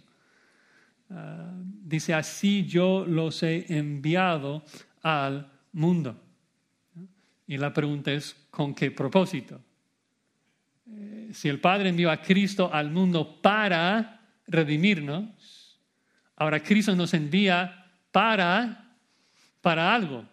[1.10, 4.64] Ah, dice, así yo los he enviado
[5.02, 6.18] al mundo.
[7.46, 9.60] Y la pregunta es, ¿con qué propósito?
[10.90, 15.78] Eh, si el Padre envió a Cristo al mundo para redimirnos,
[16.36, 18.96] ahora Cristo nos envía para,
[19.60, 20.24] para algo.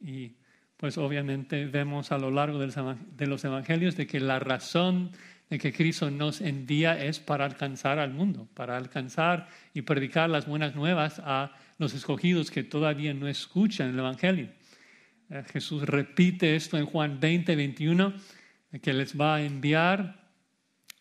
[0.00, 0.36] Y
[0.76, 5.12] pues obviamente vemos a lo largo de los evangelios de que la razón
[5.48, 10.46] de que Cristo nos envía es para alcanzar al mundo, para alcanzar y predicar las
[10.46, 14.50] buenas nuevas a los escogidos que todavía no escuchan el Evangelio.
[15.30, 18.14] Eh, Jesús repite esto en Juan 20, 21,
[18.82, 20.30] que les va a enviar.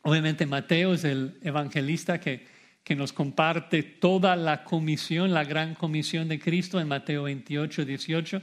[0.04, 2.46] Obviamente Mateo es el evangelista que,
[2.86, 8.42] que nos comparte toda la comisión, la gran comisión de Cristo en Mateo 28, 18.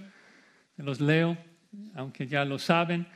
[0.78, 1.38] Los leo,
[1.94, 3.06] aunque ya lo saben.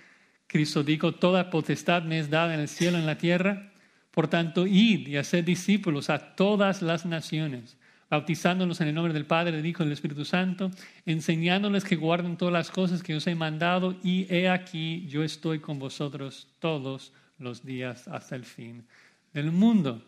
[0.46, 3.72] Cristo dijo, toda potestad me es dada en el cielo y en la tierra.
[4.12, 7.76] Por tanto, id y haced discípulos a todas las naciones,
[8.08, 10.70] bautizándolos en el nombre del Padre, del Hijo y del Espíritu Santo,
[11.06, 15.58] enseñándoles que guarden todas las cosas que os he mandado, y he aquí, yo estoy
[15.58, 18.86] con vosotros todos los días hasta el fin
[19.34, 20.04] del mundo.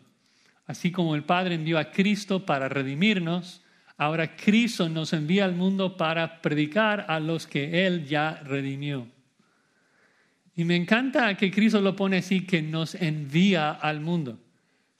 [0.69, 3.63] Así como el Padre envió a Cristo para redimirnos,
[3.97, 9.07] ahora Cristo nos envía al mundo para predicar a los que Él ya redimió.
[10.55, 14.37] Y me encanta que Cristo lo pone así, que nos envía al mundo.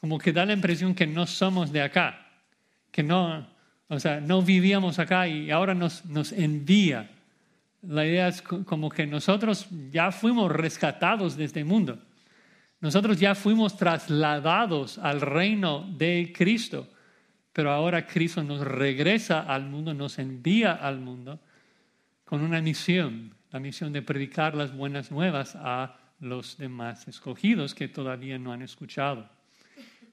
[0.01, 2.31] Como que da la impresión que no somos de acá,
[2.91, 3.47] que no,
[3.89, 7.11] o sea, no vivíamos acá y ahora nos, nos envía.
[7.83, 11.99] La idea es como que nosotros ya fuimos rescatados de este mundo.
[12.81, 16.87] Nosotros ya fuimos trasladados al reino de Cristo,
[17.51, 21.39] pero ahora Cristo nos regresa al mundo, nos envía al mundo
[22.23, 27.87] con una misión la misión de predicar las buenas nuevas a los demás escogidos que
[27.87, 29.27] todavía no han escuchado.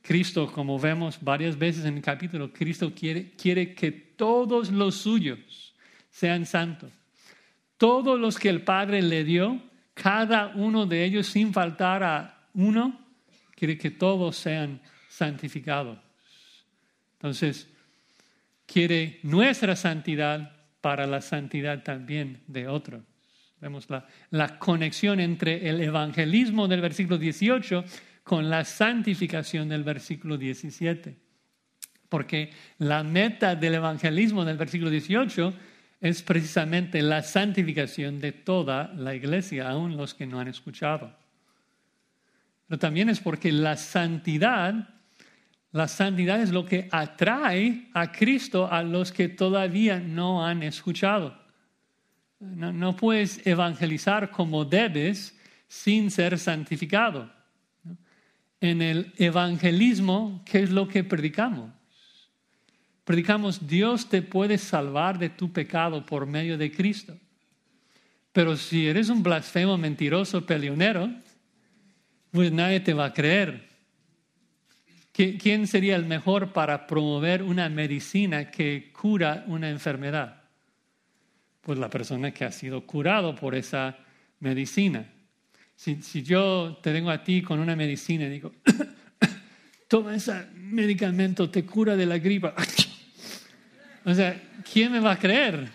[0.01, 5.75] Cristo, como vemos varias veces en el capítulo, Cristo quiere, quiere que todos los suyos
[6.11, 6.93] sean santos.
[7.77, 9.61] Todos los que el Padre le dio,
[9.93, 12.99] cada uno de ellos sin faltar a uno,
[13.55, 15.99] quiere que todos sean santificados.
[17.13, 17.69] Entonces,
[18.67, 23.03] quiere nuestra santidad para la santidad también de otros.
[23.61, 23.89] Vemos
[24.31, 27.85] la, conexión entre el evangelismo del versículo 18
[28.23, 31.17] con la santificación del versículo 17.
[32.09, 35.55] Porque la meta del evangelismo del versículo 18
[36.01, 41.26] es precisamente la santificación de toda la iglesia, aun los que no han escuchado.
[42.67, 44.89] Pero también es porque la santidad,
[45.73, 51.39] la santidad es lo que atrae a Cristo a los que todavía no han escuchado.
[52.39, 57.33] No, puedes evangelizar como debes sin ser santificado.
[58.61, 61.71] En el evangelismo, ¿qué es lo que predicamos?
[63.05, 67.17] Predicamos, Dios te puede salvar de tu pecado por medio de Cristo.
[68.33, 71.09] Pero si eres un blasfemo, mentiroso, peleonero,
[72.37, 73.67] pues nadie te va a creer.
[75.13, 80.47] ¿Quién sería el mejor para promover una medicina que cura una enfermedad?
[81.67, 83.99] pues la persona que ha sido curado por esa
[84.39, 85.05] medicina.
[85.75, 88.53] Si, yo te vengo a ti con una medicina y digo,
[89.89, 92.55] toma ese medicamento, te cura de la gripa.
[94.05, 94.41] o sea,
[94.73, 95.69] ¿quién me va a creer?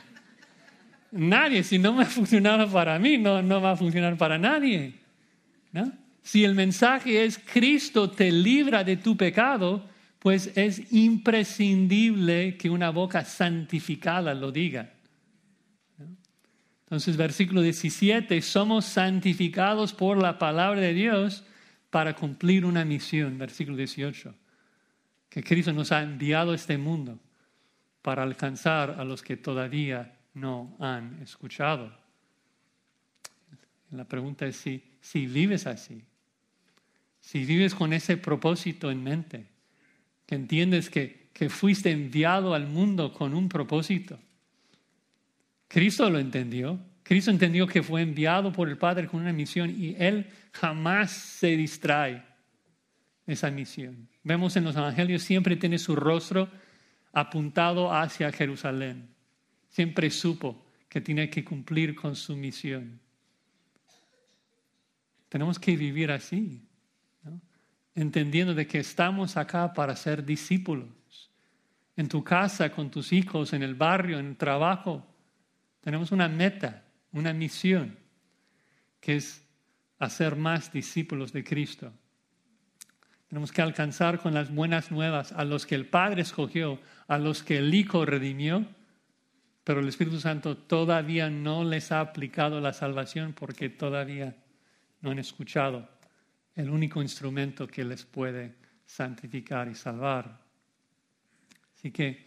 [1.12, 1.62] Nadie.
[1.62, 4.94] Si no me ha funcionado para mí, no, no va a funcionar para nadie.
[5.74, 5.92] ¿no?
[6.24, 12.92] Si el mensaje es Cristo te libra de tu pecado, pues es imprescindible que una
[12.92, 14.94] boca santificada lo diga.
[16.84, 21.44] Entonces, versículo 17, somos santificados por la palabra de Dios
[21.90, 23.38] para cumplir una misión.
[23.38, 24.36] Versículo 18,
[25.30, 27.18] que Cristo nos ha enviado a este mundo
[28.02, 31.98] para alcanzar a los que todavía no han escuchado.
[33.92, 36.04] La pregunta es si, si vives así,
[37.22, 39.46] si vives con ese propósito en mente,
[40.26, 44.20] que entiendes que, que fuiste enviado al mundo con un propósito
[45.72, 46.80] Cristo lo entendió.
[47.02, 51.56] Cristo entendió que fue enviado por el Padre con una misión y Él jamás se
[51.56, 52.24] distrae
[53.26, 54.10] de esa misión.
[54.22, 56.50] Vemos en los evangelios siempre tiene su rostro
[57.14, 59.08] apuntado hacia Jerusalén.
[59.70, 63.00] Siempre supo que tiene que cumplir con su misión.
[65.30, 66.68] Tenemos que vivir así,
[67.96, 70.90] entendiendo de que estamos acá para ser discípulos.
[71.96, 75.06] En tu casa, con tus hijos, en el barrio, en el trabajo,
[75.82, 77.98] tenemos una meta, una misión,
[79.00, 79.46] que es
[80.00, 81.92] hacer más discípulos de Cristo.
[83.28, 87.44] Tenemos que alcanzar con las buenas nuevas a los que el Padre escogió, a los
[87.44, 88.66] que el Hijo redimió,
[89.64, 94.36] pero el Espíritu Santo todavía no les ha aplicado la salvación porque todavía
[95.02, 95.88] no han escuchado
[96.56, 100.42] el único instrumento que les puede santificar y salvar.
[101.78, 102.26] Así que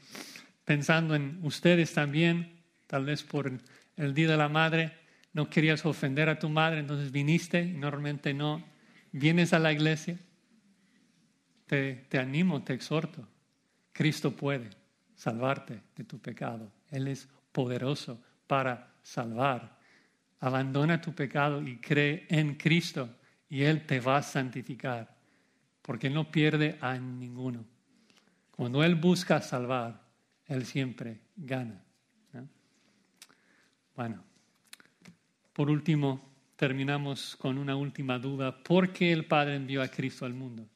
[0.64, 3.52] pensando en ustedes también, tal vez por
[3.96, 4.92] el Día de la Madre
[5.32, 8.64] no querías ofender a tu madre, entonces viniste y normalmente no,
[9.12, 10.16] vienes a la iglesia,
[11.66, 13.26] te, te animo, te exhorto.
[13.92, 14.70] Cristo puede
[15.14, 16.70] salvarte de tu pecado.
[16.90, 19.78] Él es poderoso para salvar.
[20.40, 23.08] Abandona tu pecado y cree en Cristo
[23.48, 25.14] y Él te va a santificar,
[25.82, 27.64] porque no pierde a ninguno.
[28.50, 30.00] Cuando Él busca salvar,
[30.46, 31.80] Él siempre gana.
[33.96, 34.24] Bueno,
[35.52, 38.56] por último, terminamos con una última duda.
[38.62, 40.66] ¿Por qué el Padre envió a Cristo al mundo?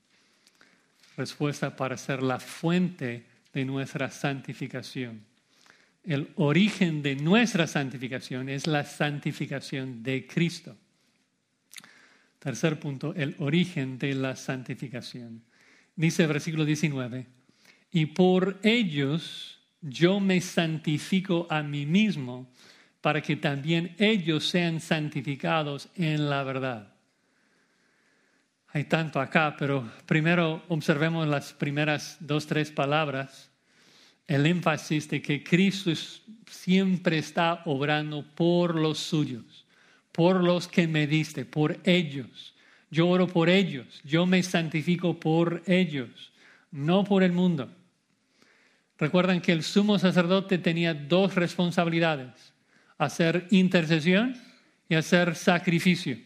[1.16, 5.20] Respuesta para ser la fuente de nuestra santificación.
[6.04, 10.76] El origen de nuestra santificación es la santificación de Cristo.
[12.38, 15.42] Tercer punto, el origen de la santificación.
[15.96, 17.26] Dice el versículo 19,
[17.90, 22.52] y por ellos yo me santifico a mí mismo
[23.00, 26.94] para que también ellos sean santificados en la verdad.
[28.68, 33.50] Hay tanto acá, pero primero observemos las primeras dos, tres palabras,
[34.26, 35.90] el énfasis de que Cristo
[36.46, 39.66] siempre está obrando por los suyos
[40.18, 42.52] por los que me diste, por ellos.
[42.90, 46.32] Yo oro por ellos, yo me santifico por ellos,
[46.72, 47.72] no por el mundo.
[48.98, 52.52] Recuerdan que el sumo sacerdote tenía dos responsabilidades,
[52.98, 54.36] hacer intercesión
[54.88, 56.18] y hacer sacrificio.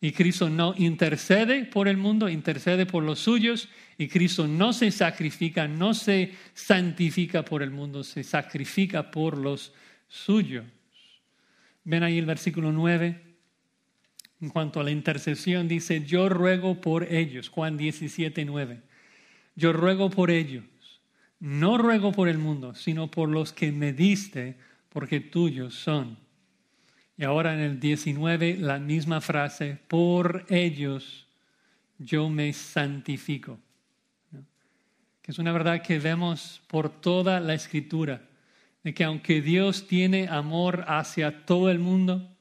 [0.00, 4.90] Y Cristo no intercede por el mundo, intercede por los suyos, y Cristo no se
[4.90, 9.72] sacrifica, no se santifica por el mundo, se sacrifica por los
[10.08, 10.64] suyos.
[11.84, 13.30] Ven ahí el versículo 9.
[14.40, 17.48] En cuanto a la intercesión, dice, yo ruego por ellos.
[17.48, 18.80] Juan 17, 9.
[19.54, 20.64] Yo ruego por ellos.
[21.38, 24.56] No ruego por el mundo, sino por los que me diste,
[24.88, 26.18] porque tuyos son.
[27.16, 31.26] Y ahora en el 19, la misma frase, por ellos
[31.98, 33.58] yo me santifico.
[35.20, 38.29] Que es una verdad que vemos por toda la escritura
[38.82, 42.34] de que aunque Dios tiene amor hacia todo el mundo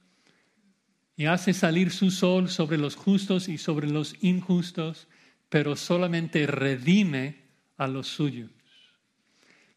[1.16, 5.08] y hace salir su sol sobre los justos y sobre los injustos,
[5.50, 7.44] pero solamente redime
[7.78, 8.52] a los suyos.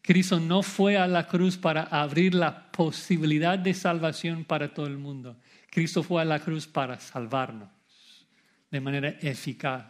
[0.01, 4.97] Cristo no fue a la cruz para abrir la posibilidad de salvación para todo el
[4.97, 5.37] mundo.
[5.69, 7.69] Cristo fue a la cruz para salvarnos
[8.69, 9.85] de manera eficaz.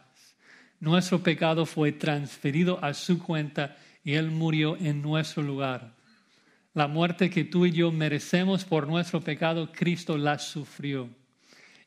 [0.80, 5.96] Nuestro pecado fue transferido a su cuenta y Él murió en nuestro lugar
[6.74, 11.10] la muerte que tú y yo merecemos por nuestro pecado, Cristo la sufrió.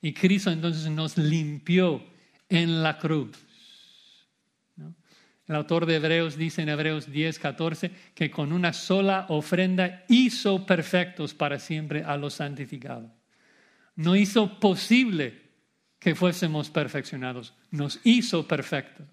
[0.01, 2.05] Y Cristo entonces nos limpió
[2.49, 3.37] en la cruz.
[5.49, 10.67] El autor de Hebreos dice en Hebreos 10, 14 que con una sola ofrenda hizo
[10.67, 13.11] perfectos para siempre a los santificados.
[13.95, 15.43] No hizo posible
[15.99, 19.07] que fuésemos perfeccionados, nos hizo perfectos,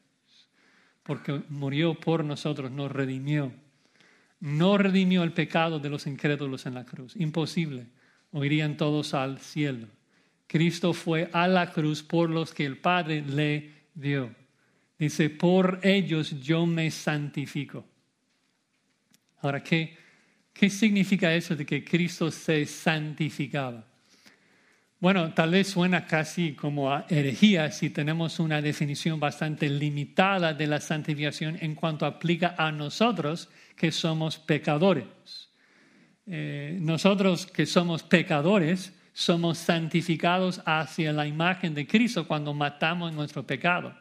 [1.04, 3.54] porque murió por nosotros, nos redimió
[4.44, 7.16] no redimió el pecado de los incrédulos en la cruz.
[7.16, 7.86] Imposible.
[8.34, 9.88] O irían todos al cielo.
[10.48, 14.36] Cristo fue a la cruz por los que el Padre le dio.
[15.00, 17.86] Dice, por ellos yo me santifico.
[19.42, 19.96] Ahora, ¿qué,
[20.52, 23.88] qué significa eso de que Cristo se santificaba?
[25.00, 30.68] Bueno, tal vez suena casi como a herejía si tenemos una definición bastante limitada de
[30.68, 35.50] la santificación en cuanto aplica a nosotros que somos pecadores.
[36.26, 43.46] Eh, nosotros que somos pecadores somos santificados hacia la imagen de Cristo cuando matamos nuestro
[43.46, 43.96] pecado.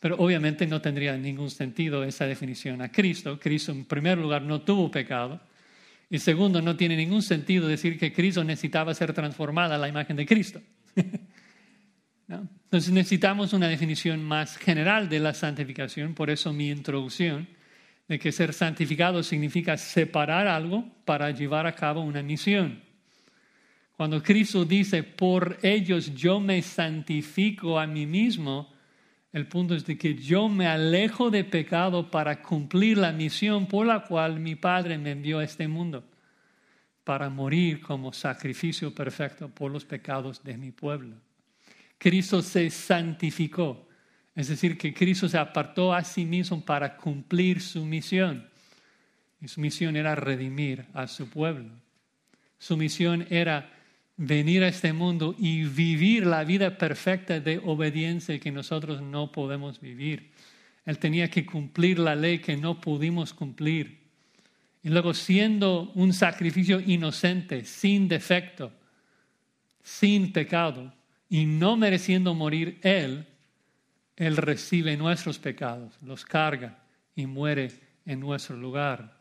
[0.00, 3.38] Pero obviamente no tendría ningún sentido esa definición a Cristo.
[3.40, 5.40] Cristo en primer lugar no tuvo pecado.
[6.10, 10.16] Y segundo, no tiene ningún sentido decir que Cristo necesitaba ser transformada a la imagen
[10.16, 10.60] de Cristo.
[12.28, 17.48] Entonces necesitamos una definición más general de la santificación, por eso mi introducción
[18.08, 22.82] de que ser santificado significa separar algo para llevar a cabo una misión.
[23.96, 28.72] Cuando Cristo dice, por ellos yo me santifico a mí mismo,
[29.32, 33.86] el punto es de que yo me alejo de pecado para cumplir la misión por
[33.86, 36.04] la cual mi Padre me envió a este mundo,
[37.04, 41.16] para morir como sacrificio perfecto por los pecados de mi pueblo.
[41.98, 43.87] Cristo se santificó,
[44.38, 48.48] es decir, que Cristo se apartó a sí mismo para cumplir su misión.
[49.40, 51.68] Y su misión era redimir a su pueblo.
[52.56, 53.68] Su misión era
[54.16, 59.80] venir a este mundo y vivir la vida perfecta de obediencia que nosotros no podemos
[59.80, 60.30] vivir.
[60.86, 63.98] Él tenía que cumplir la ley que no pudimos cumplir.
[64.84, 68.70] Y luego siendo un sacrificio inocente, sin defecto,
[69.82, 70.94] sin pecado,
[71.28, 73.26] y no mereciendo morir Él,
[74.18, 76.76] Él recibe nuestros pecados, los carga
[77.14, 77.70] y muere
[78.04, 79.16] en nuestro lugar.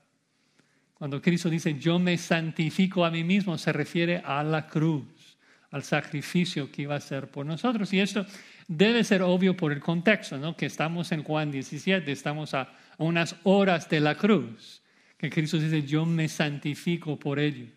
[0.95, 5.37] Cuando Cristo dice, yo me santifico a mí mismo, se refiere a la cruz,
[5.69, 7.93] al sacrificio que iba a hacer por nosotros.
[7.93, 8.25] Y esto
[8.67, 10.57] debe ser obvio por el contexto, ¿no?
[10.57, 14.81] que estamos en Juan 17, estamos a unas horas de la cruz,
[15.15, 17.69] que Cristo dice, yo me santifico por ellos.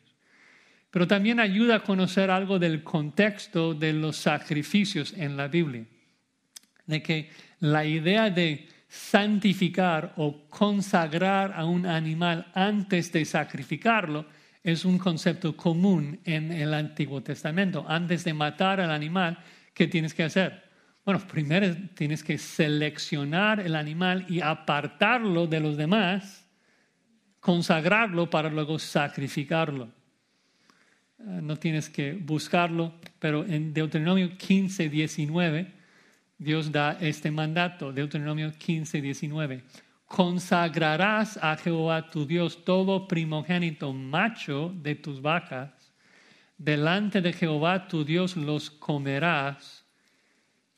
[0.90, 5.84] Pero también ayuda a conocer algo del contexto de los sacrificios en la Biblia,
[6.90, 7.30] de que
[7.60, 14.26] la idea de santificar o consagrar a un animal antes de sacrificarlo
[14.62, 17.84] es un concepto común en el Antiguo Testamento.
[17.88, 19.38] Antes de matar al animal,
[19.72, 20.64] ¿qué tienes que hacer?
[21.04, 26.46] Bueno, primero tienes que seleccionar el animal y apartarlo de los demás,
[27.38, 29.88] consagrarlo para luego sacrificarlo.
[31.20, 35.79] Eh, no tienes que buscarlo, pero en Deuteronomio 15, 19,
[36.40, 39.62] Dios da este mandato, Deuteronomio 15, 19.
[40.06, 45.70] Consagrarás a Jehová tu Dios todo primogénito macho de tus vacas.
[46.56, 49.84] Delante de Jehová tu Dios los comerás.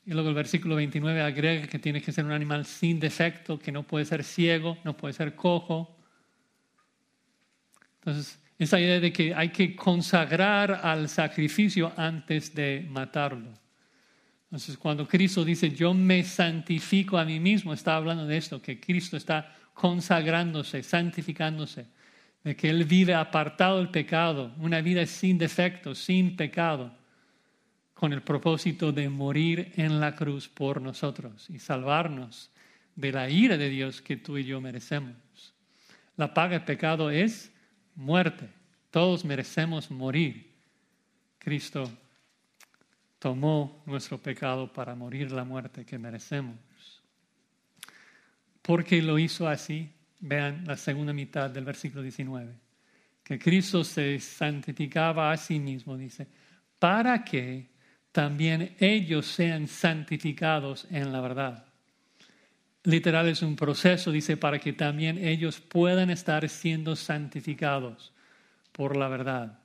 [0.05, 3.71] Y luego el versículo 29 agrega que tiene que ser un animal sin defecto, que
[3.71, 5.97] no puede ser ciego, no puede ser cojo.
[7.99, 13.62] Entonces, esa idea de que hay que consagrar al sacrificio antes de matarlo.
[14.53, 18.79] Entonces, cuando Cristo dice, yo me santifico a mí mismo, está hablando de esto, que
[18.79, 21.87] Cristo está consagrándose, santificándose,
[22.43, 26.95] de que Él vive apartado del pecado, una vida sin defecto, sin pecado,
[27.95, 32.51] con el propósito de morir en la cruz por nosotros y salvarnos
[32.95, 35.15] de la ira de Dios que tú y yo merecemos.
[36.15, 37.51] La paga del pecado es
[37.95, 38.49] muerte.
[38.91, 40.53] Todos merecemos morir.
[41.39, 41.89] Cristo
[43.23, 46.57] tomó nuestro pecado para morir la muerte que merecemos.
[48.61, 49.89] ¿Por qué lo hizo así?
[50.19, 52.53] Vean la segunda mitad del versículo 19.
[53.23, 56.27] Que Cristo se santificaba a sí mismo, dice,
[56.77, 57.69] para que
[58.11, 61.65] también ellos sean santificados en la verdad.
[62.83, 68.11] Literal es un proceso, dice, para que también ellos puedan estar siendo santificados
[68.73, 69.62] por la verdad.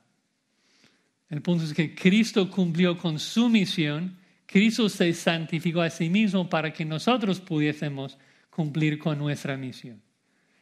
[1.29, 6.49] El punto es que Cristo cumplió con su misión, Cristo se santificó a sí mismo
[6.49, 8.17] para que nosotros pudiésemos
[8.49, 10.01] cumplir con nuestra misión.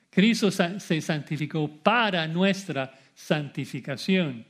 [0.10, 4.46] Cristo se santificó para nuestra santificación.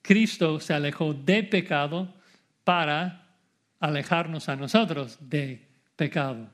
[0.00, 2.14] Cristo se alejó de pecado
[2.64, 3.26] para
[3.78, 6.48] alejarnos a nosotros de pecado.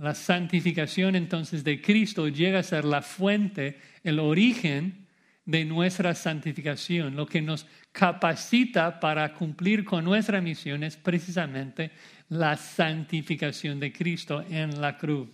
[0.00, 5.01] La santificación entonces de Cristo llega a ser la fuente, el origen
[5.44, 7.16] de nuestra santificación.
[7.16, 11.90] Lo que nos capacita para cumplir con nuestra misión es precisamente
[12.28, 15.28] la santificación de Cristo en la cruz.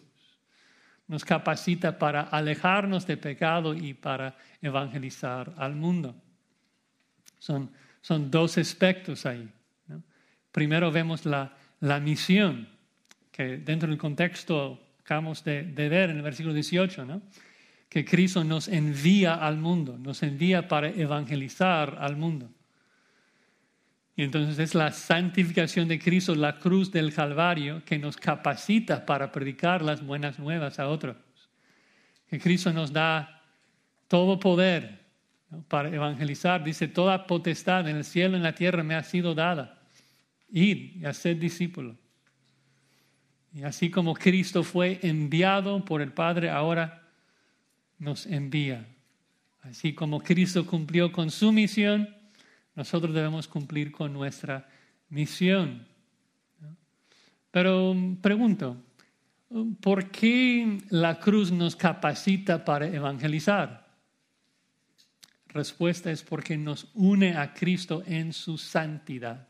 [1.07, 6.15] Nos capacita para alejarnos de pecado y para evangelizar al mundo.
[7.39, 9.49] Son, son dos aspectos ahí.
[10.53, 12.69] Primero vemos la, la, misión,
[13.31, 17.23] que dentro del contexto acabamos de, de ver en el versículo 18, ¿no?
[17.89, 22.51] Que Cristo nos envía al mundo, nos envía para evangelizar al mundo.
[24.15, 29.31] Y entonces es la santificación de Cristo, la cruz del Calvario, que nos capacita para
[29.31, 31.17] predicar las buenas nuevas a otros.
[32.29, 33.43] Que Cristo nos da
[34.09, 35.07] todo poder
[35.69, 36.65] para evangelizar.
[36.65, 39.81] Dice, toda potestad en el cielo y en la tierra me ha sido dada.
[40.51, 41.97] Ir y hacer discípulo.
[43.55, 46.98] Y así como Cristo fue enviado por el Padre, ahora
[47.99, 48.87] nos envía.
[49.63, 52.09] Así como Cristo cumplió con su misión,
[52.75, 54.69] nosotros debemos cumplir con nuestra
[55.09, 55.87] misión.
[57.51, 58.77] Pero um, pregunto,
[59.51, 63.89] um, ¿por qué la cruz nos capacita para evangelizar?
[65.49, 69.49] Respuesta es porque nos une a Cristo en su santidad.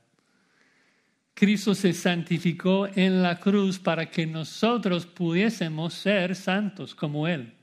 [1.35, 7.58] Cristo se santificó en la cruz para que nosotros pudiésemos ser santos como Él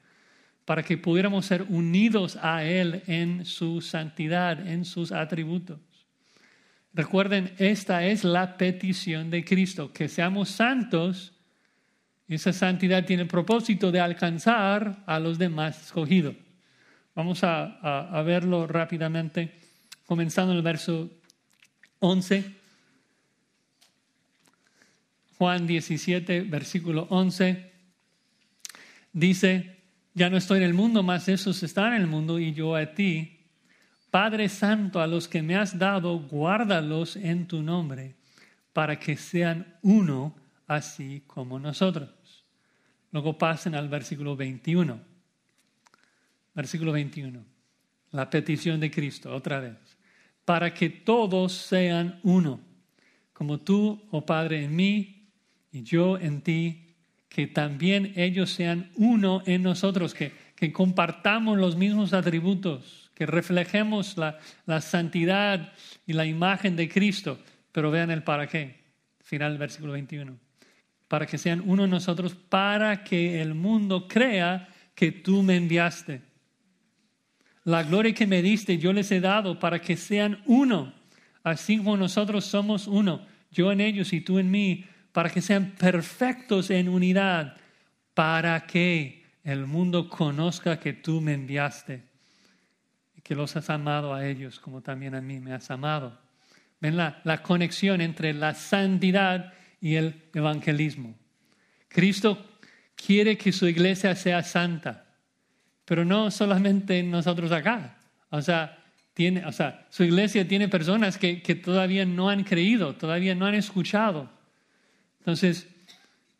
[0.66, 5.80] para que pudiéramos ser unidos a Él en su santidad, en sus atributos.
[6.94, 11.34] Recuerden, esta es la petición de Cristo, que seamos santos.
[12.28, 16.36] Esa santidad tiene el propósito de alcanzar a los demás escogidos.
[17.14, 19.54] Vamos a, a verlo rápidamente,
[20.06, 21.12] comenzando en el verso
[22.00, 22.56] 11.
[25.38, 27.72] Juan 17, versículo 11,
[29.12, 29.76] dice,
[30.16, 32.94] ya no estoy en el mundo, más esos están en el mundo y yo a
[32.94, 33.38] ti.
[34.10, 38.16] Padre Santo, a los que me has dado, guárdalos en tu nombre,
[38.72, 40.34] para que sean uno,
[40.68, 42.10] así como nosotros.
[43.12, 45.02] Luego pasen al versículo 21.
[46.54, 47.44] Versículo 21.
[48.12, 49.98] La petición de Cristo, otra vez.
[50.46, 52.62] Para que todos sean uno,
[53.34, 55.28] como tú, oh Padre, en mí
[55.74, 56.85] y yo en ti,
[57.30, 64.18] que también ellos sean uno en nosotros, que, que compartamos los mismos atributos, que reflejemos
[64.18, 65.74] la, la santidad
[66.06, 67.40] y la imagen de Cristo.
[67.72, 68.84] Pero vean el para qué,
[69.22, 70.46] final del versículo 21
[71.08, 76.22] para que sean uno de nosotros, para que el mundo crea que tú me enviaste.
[77.64, 80.94] La gloria que me diste yo les he dado para que sean uno,
[81.44, 85.72] así como nosotros somos uno, yo en ellos y tú en mí, para que sean
[85.80, 87.56] perfectos en unidad,
[88.14, 92.04] para que el mundo conozca que tú me enviaste
[93.16, 96.20] y que los has amado a ellos como también a mí me has amado.
[96.82, 101.16] Ven la, la conexión entre la santidad y el evangelismo.
[101.88, 102.58] Cristo
[102.94, 105.06] quiere que su iglesia sea santa,
[105.86, 108.00] pero no solamente nosotros acá.
[108.32, 112.96] O sea, tiene, o sea, su iglesia tiene personas que, que todavía no han creído,
[112.96, 114.35] todavía no han escuchado.
[115.26, 115.68] Entonces,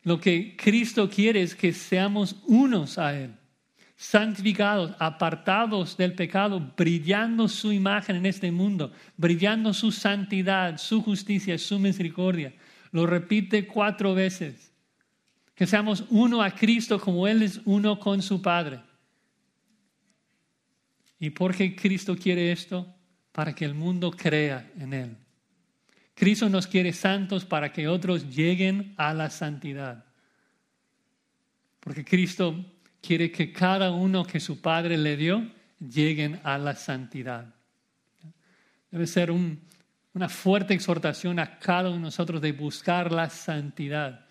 [0.04, 3.34] lo que Cristo quiere es que seamos unos a Él,
[3.96, 11.58] santificados, apartados del pecado, brillando su imagen en este mundo, brillando su santidad, su justicia,
[11.58, 12.54] su misericordia.
[12.92, 14.72] Lo repite cuatro veces.
[15.56, 18.78] Que seamos uno a Cristo como Él es uno con su Padre.
[21.18, 22.86] ¿Y por qué Cristo quiere esto?
[23.32, 25.25] Para que el mundo crea en Él.
[26.16, 30.02] Cristo nos quiere santos para que otros lleguen a la santidad.
[31.78, 32.64] Porque Cristo
[33.02, 35.46] quiere que cada uno que su Padre le dio
[35.78, 37.54] lleguen a la santidad.
[38.90, 39.60] Debe ser un,
[40.14, 44.24] una fuerte exhortación a cada uno de nosotros de buscar la santidad,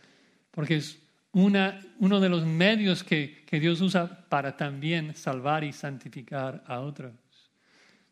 [0.50, 1.00] porque es
[1.34, 7.14] uno de los medios que Dios usa para también salvar y santificar a otros.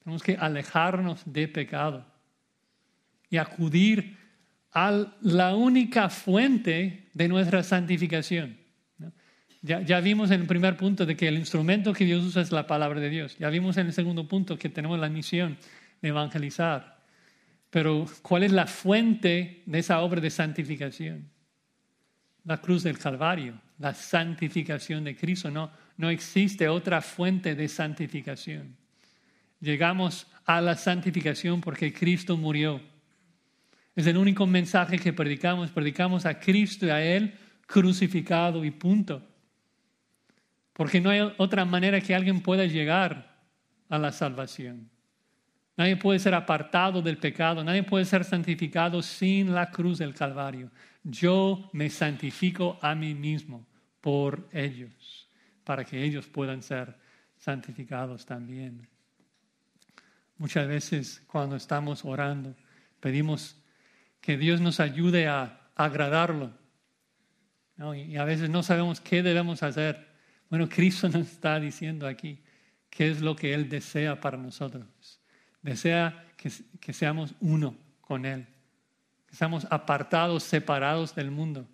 [0.03, 2.12] Tenemos que alejarnos de pecado
[3.33, 4.15] y acudir
[4.73, 8.55] a la única fuente de nuestra santificación.
[9.63, 12.51] Ya, ya, vimos en el primer punto de que el instrumento que Dios usa es
[12.51, 13.35] la palabra de Dios.
[13.39, 15.57] Ya vimos en el segundo punto que tenemos la misión
[15.99, 16.99] de evangelizar.
[17.71, 21.27] Pero ¿cuál es la fuente de esa obra de santificación?
[22.43, 25.49] La cruz del Calvario, la santificación de Cristo.
[25.49, 28.77] No, no existe otra fuente de santificación.
[29.59, 32.92] Llegamos a la santificación porque Cristo murió.
[33.95, 35.71] Es el único mensaje que predicamos.
[35.71, 37.37] Predicamos a Cristo y a Él
[37.67, 39.21] crucificado y punto.
[40.73, 43.37] Porque no hay otra manera que alguien pueda llegar
[43.89, 44.89] a la salvación.
[45.75, 50.71] Nadie puede ser apartado del pecado, nadie puede ser santificado sin la cruz del Calvario.
[51.03, 53.65] Yo me santifico a mí mismo
[54.01, 55.27] por ellos,
[55.63, 56.95] para que ellos puedan ser
[57.37, 58.87] santificados también.
[60.37, 62.55] Muchas veces cuando estamos orando,
[62.99, 63.62] pedimos
[64.23, 66.51] que Dios nos ayude a agradarlo.
[67.95, 70.07] Y a veces no sabemos qué debemos hacer.
[70.49, 72.41] Bueno, Cristo nos está diciendo aquí
[72.89, 75.19] qué es lo que Él desea para nosotros
[75.63, 78.45] desea que, que seamos uno con Él,
[79.25, 81.67] que seamos apartados, separados del mundo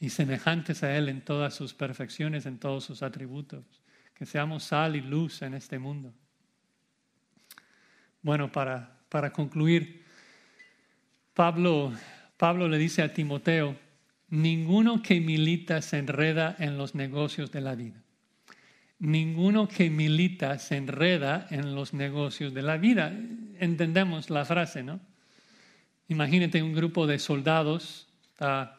[0.00, 3.64] y semejantes a Él en todas sus perfecciones, en todos sus atributos,
[4.14, 6.12] que seamos sal y luz en este mundo.
[8.22, 9.99] Bueno, para, para concluir,
[11.40, 11.90] Pablo,
[12.36, 13.74] Pablo le dice a Timoteo,
[14.28, 18.02] ninguno que milita se enreda en los negocios de la vida
[19.00, 23.12] ninguno que milita se enreda en los negocios de la vida.
[23.58, 25.00] Entendemos la frase, ¿no?
[26.08, 28.78] Imagínate un grupo de soldados está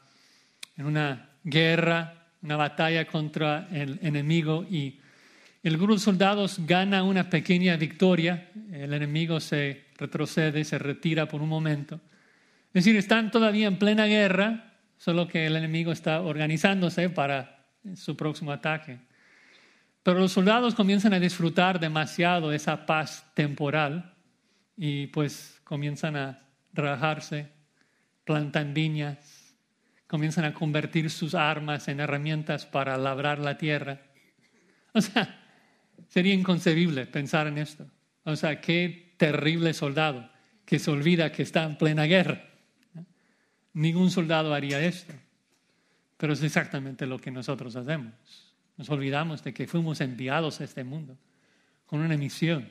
[0.78, 4.99] en una guerra, una batalla contra el enemigo y
[5.64, 11.41] el grupo de soldados gana una pequeña victoria, el enemigo se retrocede, se retira por
[11.41, 11.99] un momento.
[12.74, 17.65] Es decir, están todavía en plena guerra, solo que el enemigo está organizándose para
[17.95, 18.99] su próximo ataque.
[20.03, 24.13] Pero los soldados comienzan a disfrutar demasiado esa paz temporal
[24.78, 27.49] y pues comienzan a relajarse,
[28.24, 29.53] plantan viñas,
[30.07, 34.01] comienzan a convertir sus armas en herramientas para labrar la tierra.
[34.93, 35.41] O sea,
[36.09, 37.86] sería inconcebible pensar en esto.
[38.24, 40.30] O sea, qué terrible soldado
[40.65, 42.51] que se olvida que está en plena guerra.
[43.74, 45.13] Ningún soldado haría esto.
[46.17, 48.13] Pero es exactamente lo que nosotros hacemos.
[48.78, 51.17] Nos olvidamos de que fuimos enviados a este mundo
[51.86, 52.69] con una misión.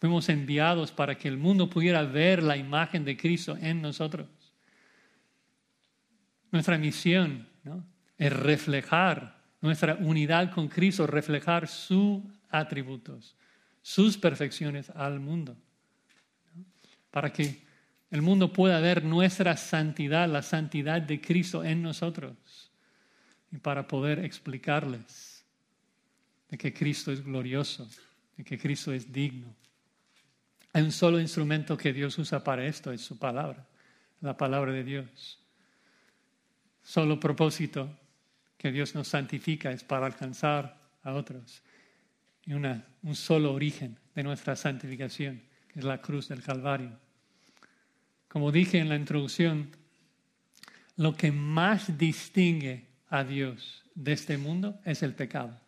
[0.00, 4.26] Fuimos enviados para que el mundo pudiera ver la imagen de Cristo en nosotros.
[6.50, 7.46] nuestra misión
[8.18, 13.36] es reflejar nuestra unidad con Cristo, reflejar sus atributos,
[13.82, 15.56] sus perfecciones al mundo,
[17.10, 17.62] para que
[18.10, 22.72] el mundo pueda ver nuestra santidad, la santidad de Cristo en nosotros,
[23.52, 25.44] y para poder explicarles
[26.48, 27.88] de que Cristo es glorioso,
[28.36, 29.54] de que Cristo es digno.
[30.72, 33.66] Hay un solo instrumento que Dios usa para esto, es su palabra,
[34.20, 35.38] la palabra de Dios.
[36.82, 37.88] Solo propósito
[38.56, 41.62] que Dios nos santifica es para alcanzar a otros.
[42.44, 45.42] Y una, un solo origen de nuestra santificación,
[45.74, 46.98] es la cruz del Calvario.
[48.30, 49.70] Como dije en la introducción,
[50.94, 55.60] lo que más distingue a Dios de este mundo es el pecado.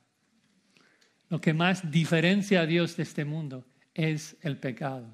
[1.28, 5.12] Lo que más diferencia a Dios de este mundo es el pecado.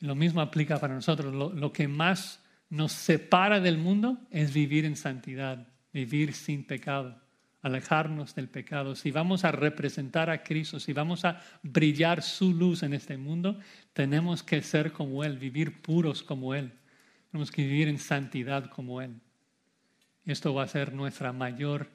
[0.00, 1.34] Lo mismo aplica para nosotros.
[1.34, 7.20] Lo, que más nos separa del mundo es vivir en santidad, vivir sin pecado,
[7.66, 8.94] alejarnos del pecado.
[8.94, 13.58] Si vamos a representar a Cristo, si vamos a brillar su luz en este mundo,
[13.92, 16.72] tenemos que ser como Él, vivir puros como Él.
[17.30, 19.20] Tenemos que vivir en santidad como Él.
[20.24, 21.90] Esto va a ser nuestra mayor,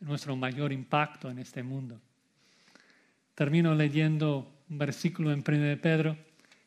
[0.00, 2.00] nuestro mayor impacto en este mundo.
[3.34, 6.16] Termino leyendo un versículo en 1 de Pedro,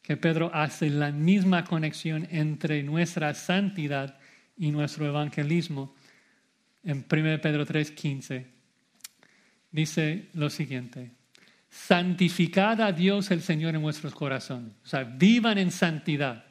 [0.03, 4.19] que Pedro hace la misma conexión entre nuestra santidad
[4.57, 5.95] y nuestro evangelismo.
[6.83, 8.45] En 1 Pedro 3:15
[9.71, 11.11] dice lo siguiente,
[11.69, 16.45] santificad a Dios el Señor en vuestros corazones, o sea, vivan en santidad.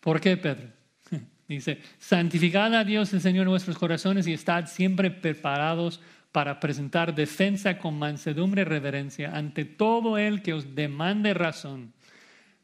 [0.00, 0.68] ¿Por qué, Pedro?
[1.48, 6.00] Dice, santificad a Dios el Señor en vuestros corazones y estad siempre preparados
[6.32, 11.92] para presentar defensa con mansedumbre y reverencia ante todo el que os demande razón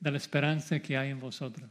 [0.00, 1.70] de la esperanza que hay en vosotros.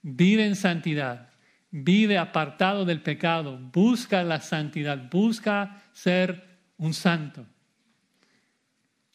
[0.00, 1.28] Vive en santidad,
[1.76, 7.44] vive apartado del pecado, busca la santidad, busca ser un santo.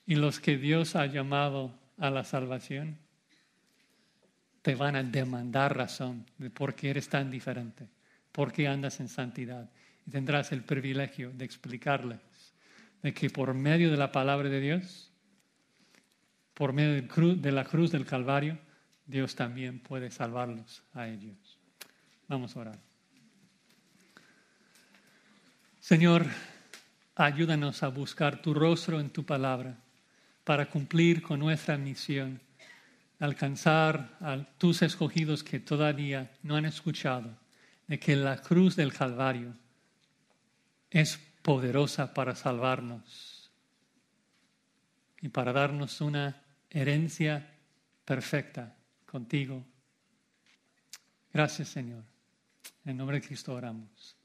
[0.05, 2.97] Y los que Dios ha llamado a la salvación
[4.61, 7.87] te van a demandar razón de por qué eres tan diferente,
[8.33, 9.69] por qué andas en santidad
[10.11, 12.19] tendrás el privilegio de explicarles
[13.01, 15.13] de que por medio de la palabra de Dios,
[16.53, 17.01] por medio
[17.37, 18.57] de la cruz del Calvario,
[19.05, 21.48] Dios también puede salvarlos a ellos.
[22.29, 22.79] Vamos a orar.
[25.79, 26.27] Señor,
[27.15, 29.75] ayúdanos a buscar tu rostro en tu palabra
[30.43, 32.39] para cumplir con nuestra misión,
[33.19, 37.35] alcanzar a tus escogidos que todavía no han escuchado
[37.87, 39.55] de que la cruz del Calvario
[40.91, 43.49] es poderosa para salvarnos
[45.19, 47.57] y para darnos una herencia
[48.05, 48.75] perfecta
[49.07, 49.65] contigo.
[51.33, 52.08] Gracias Señor.
[52.89, 54.17] En nombre de Cristo oramos.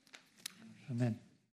[0.89, 1.21] Amén.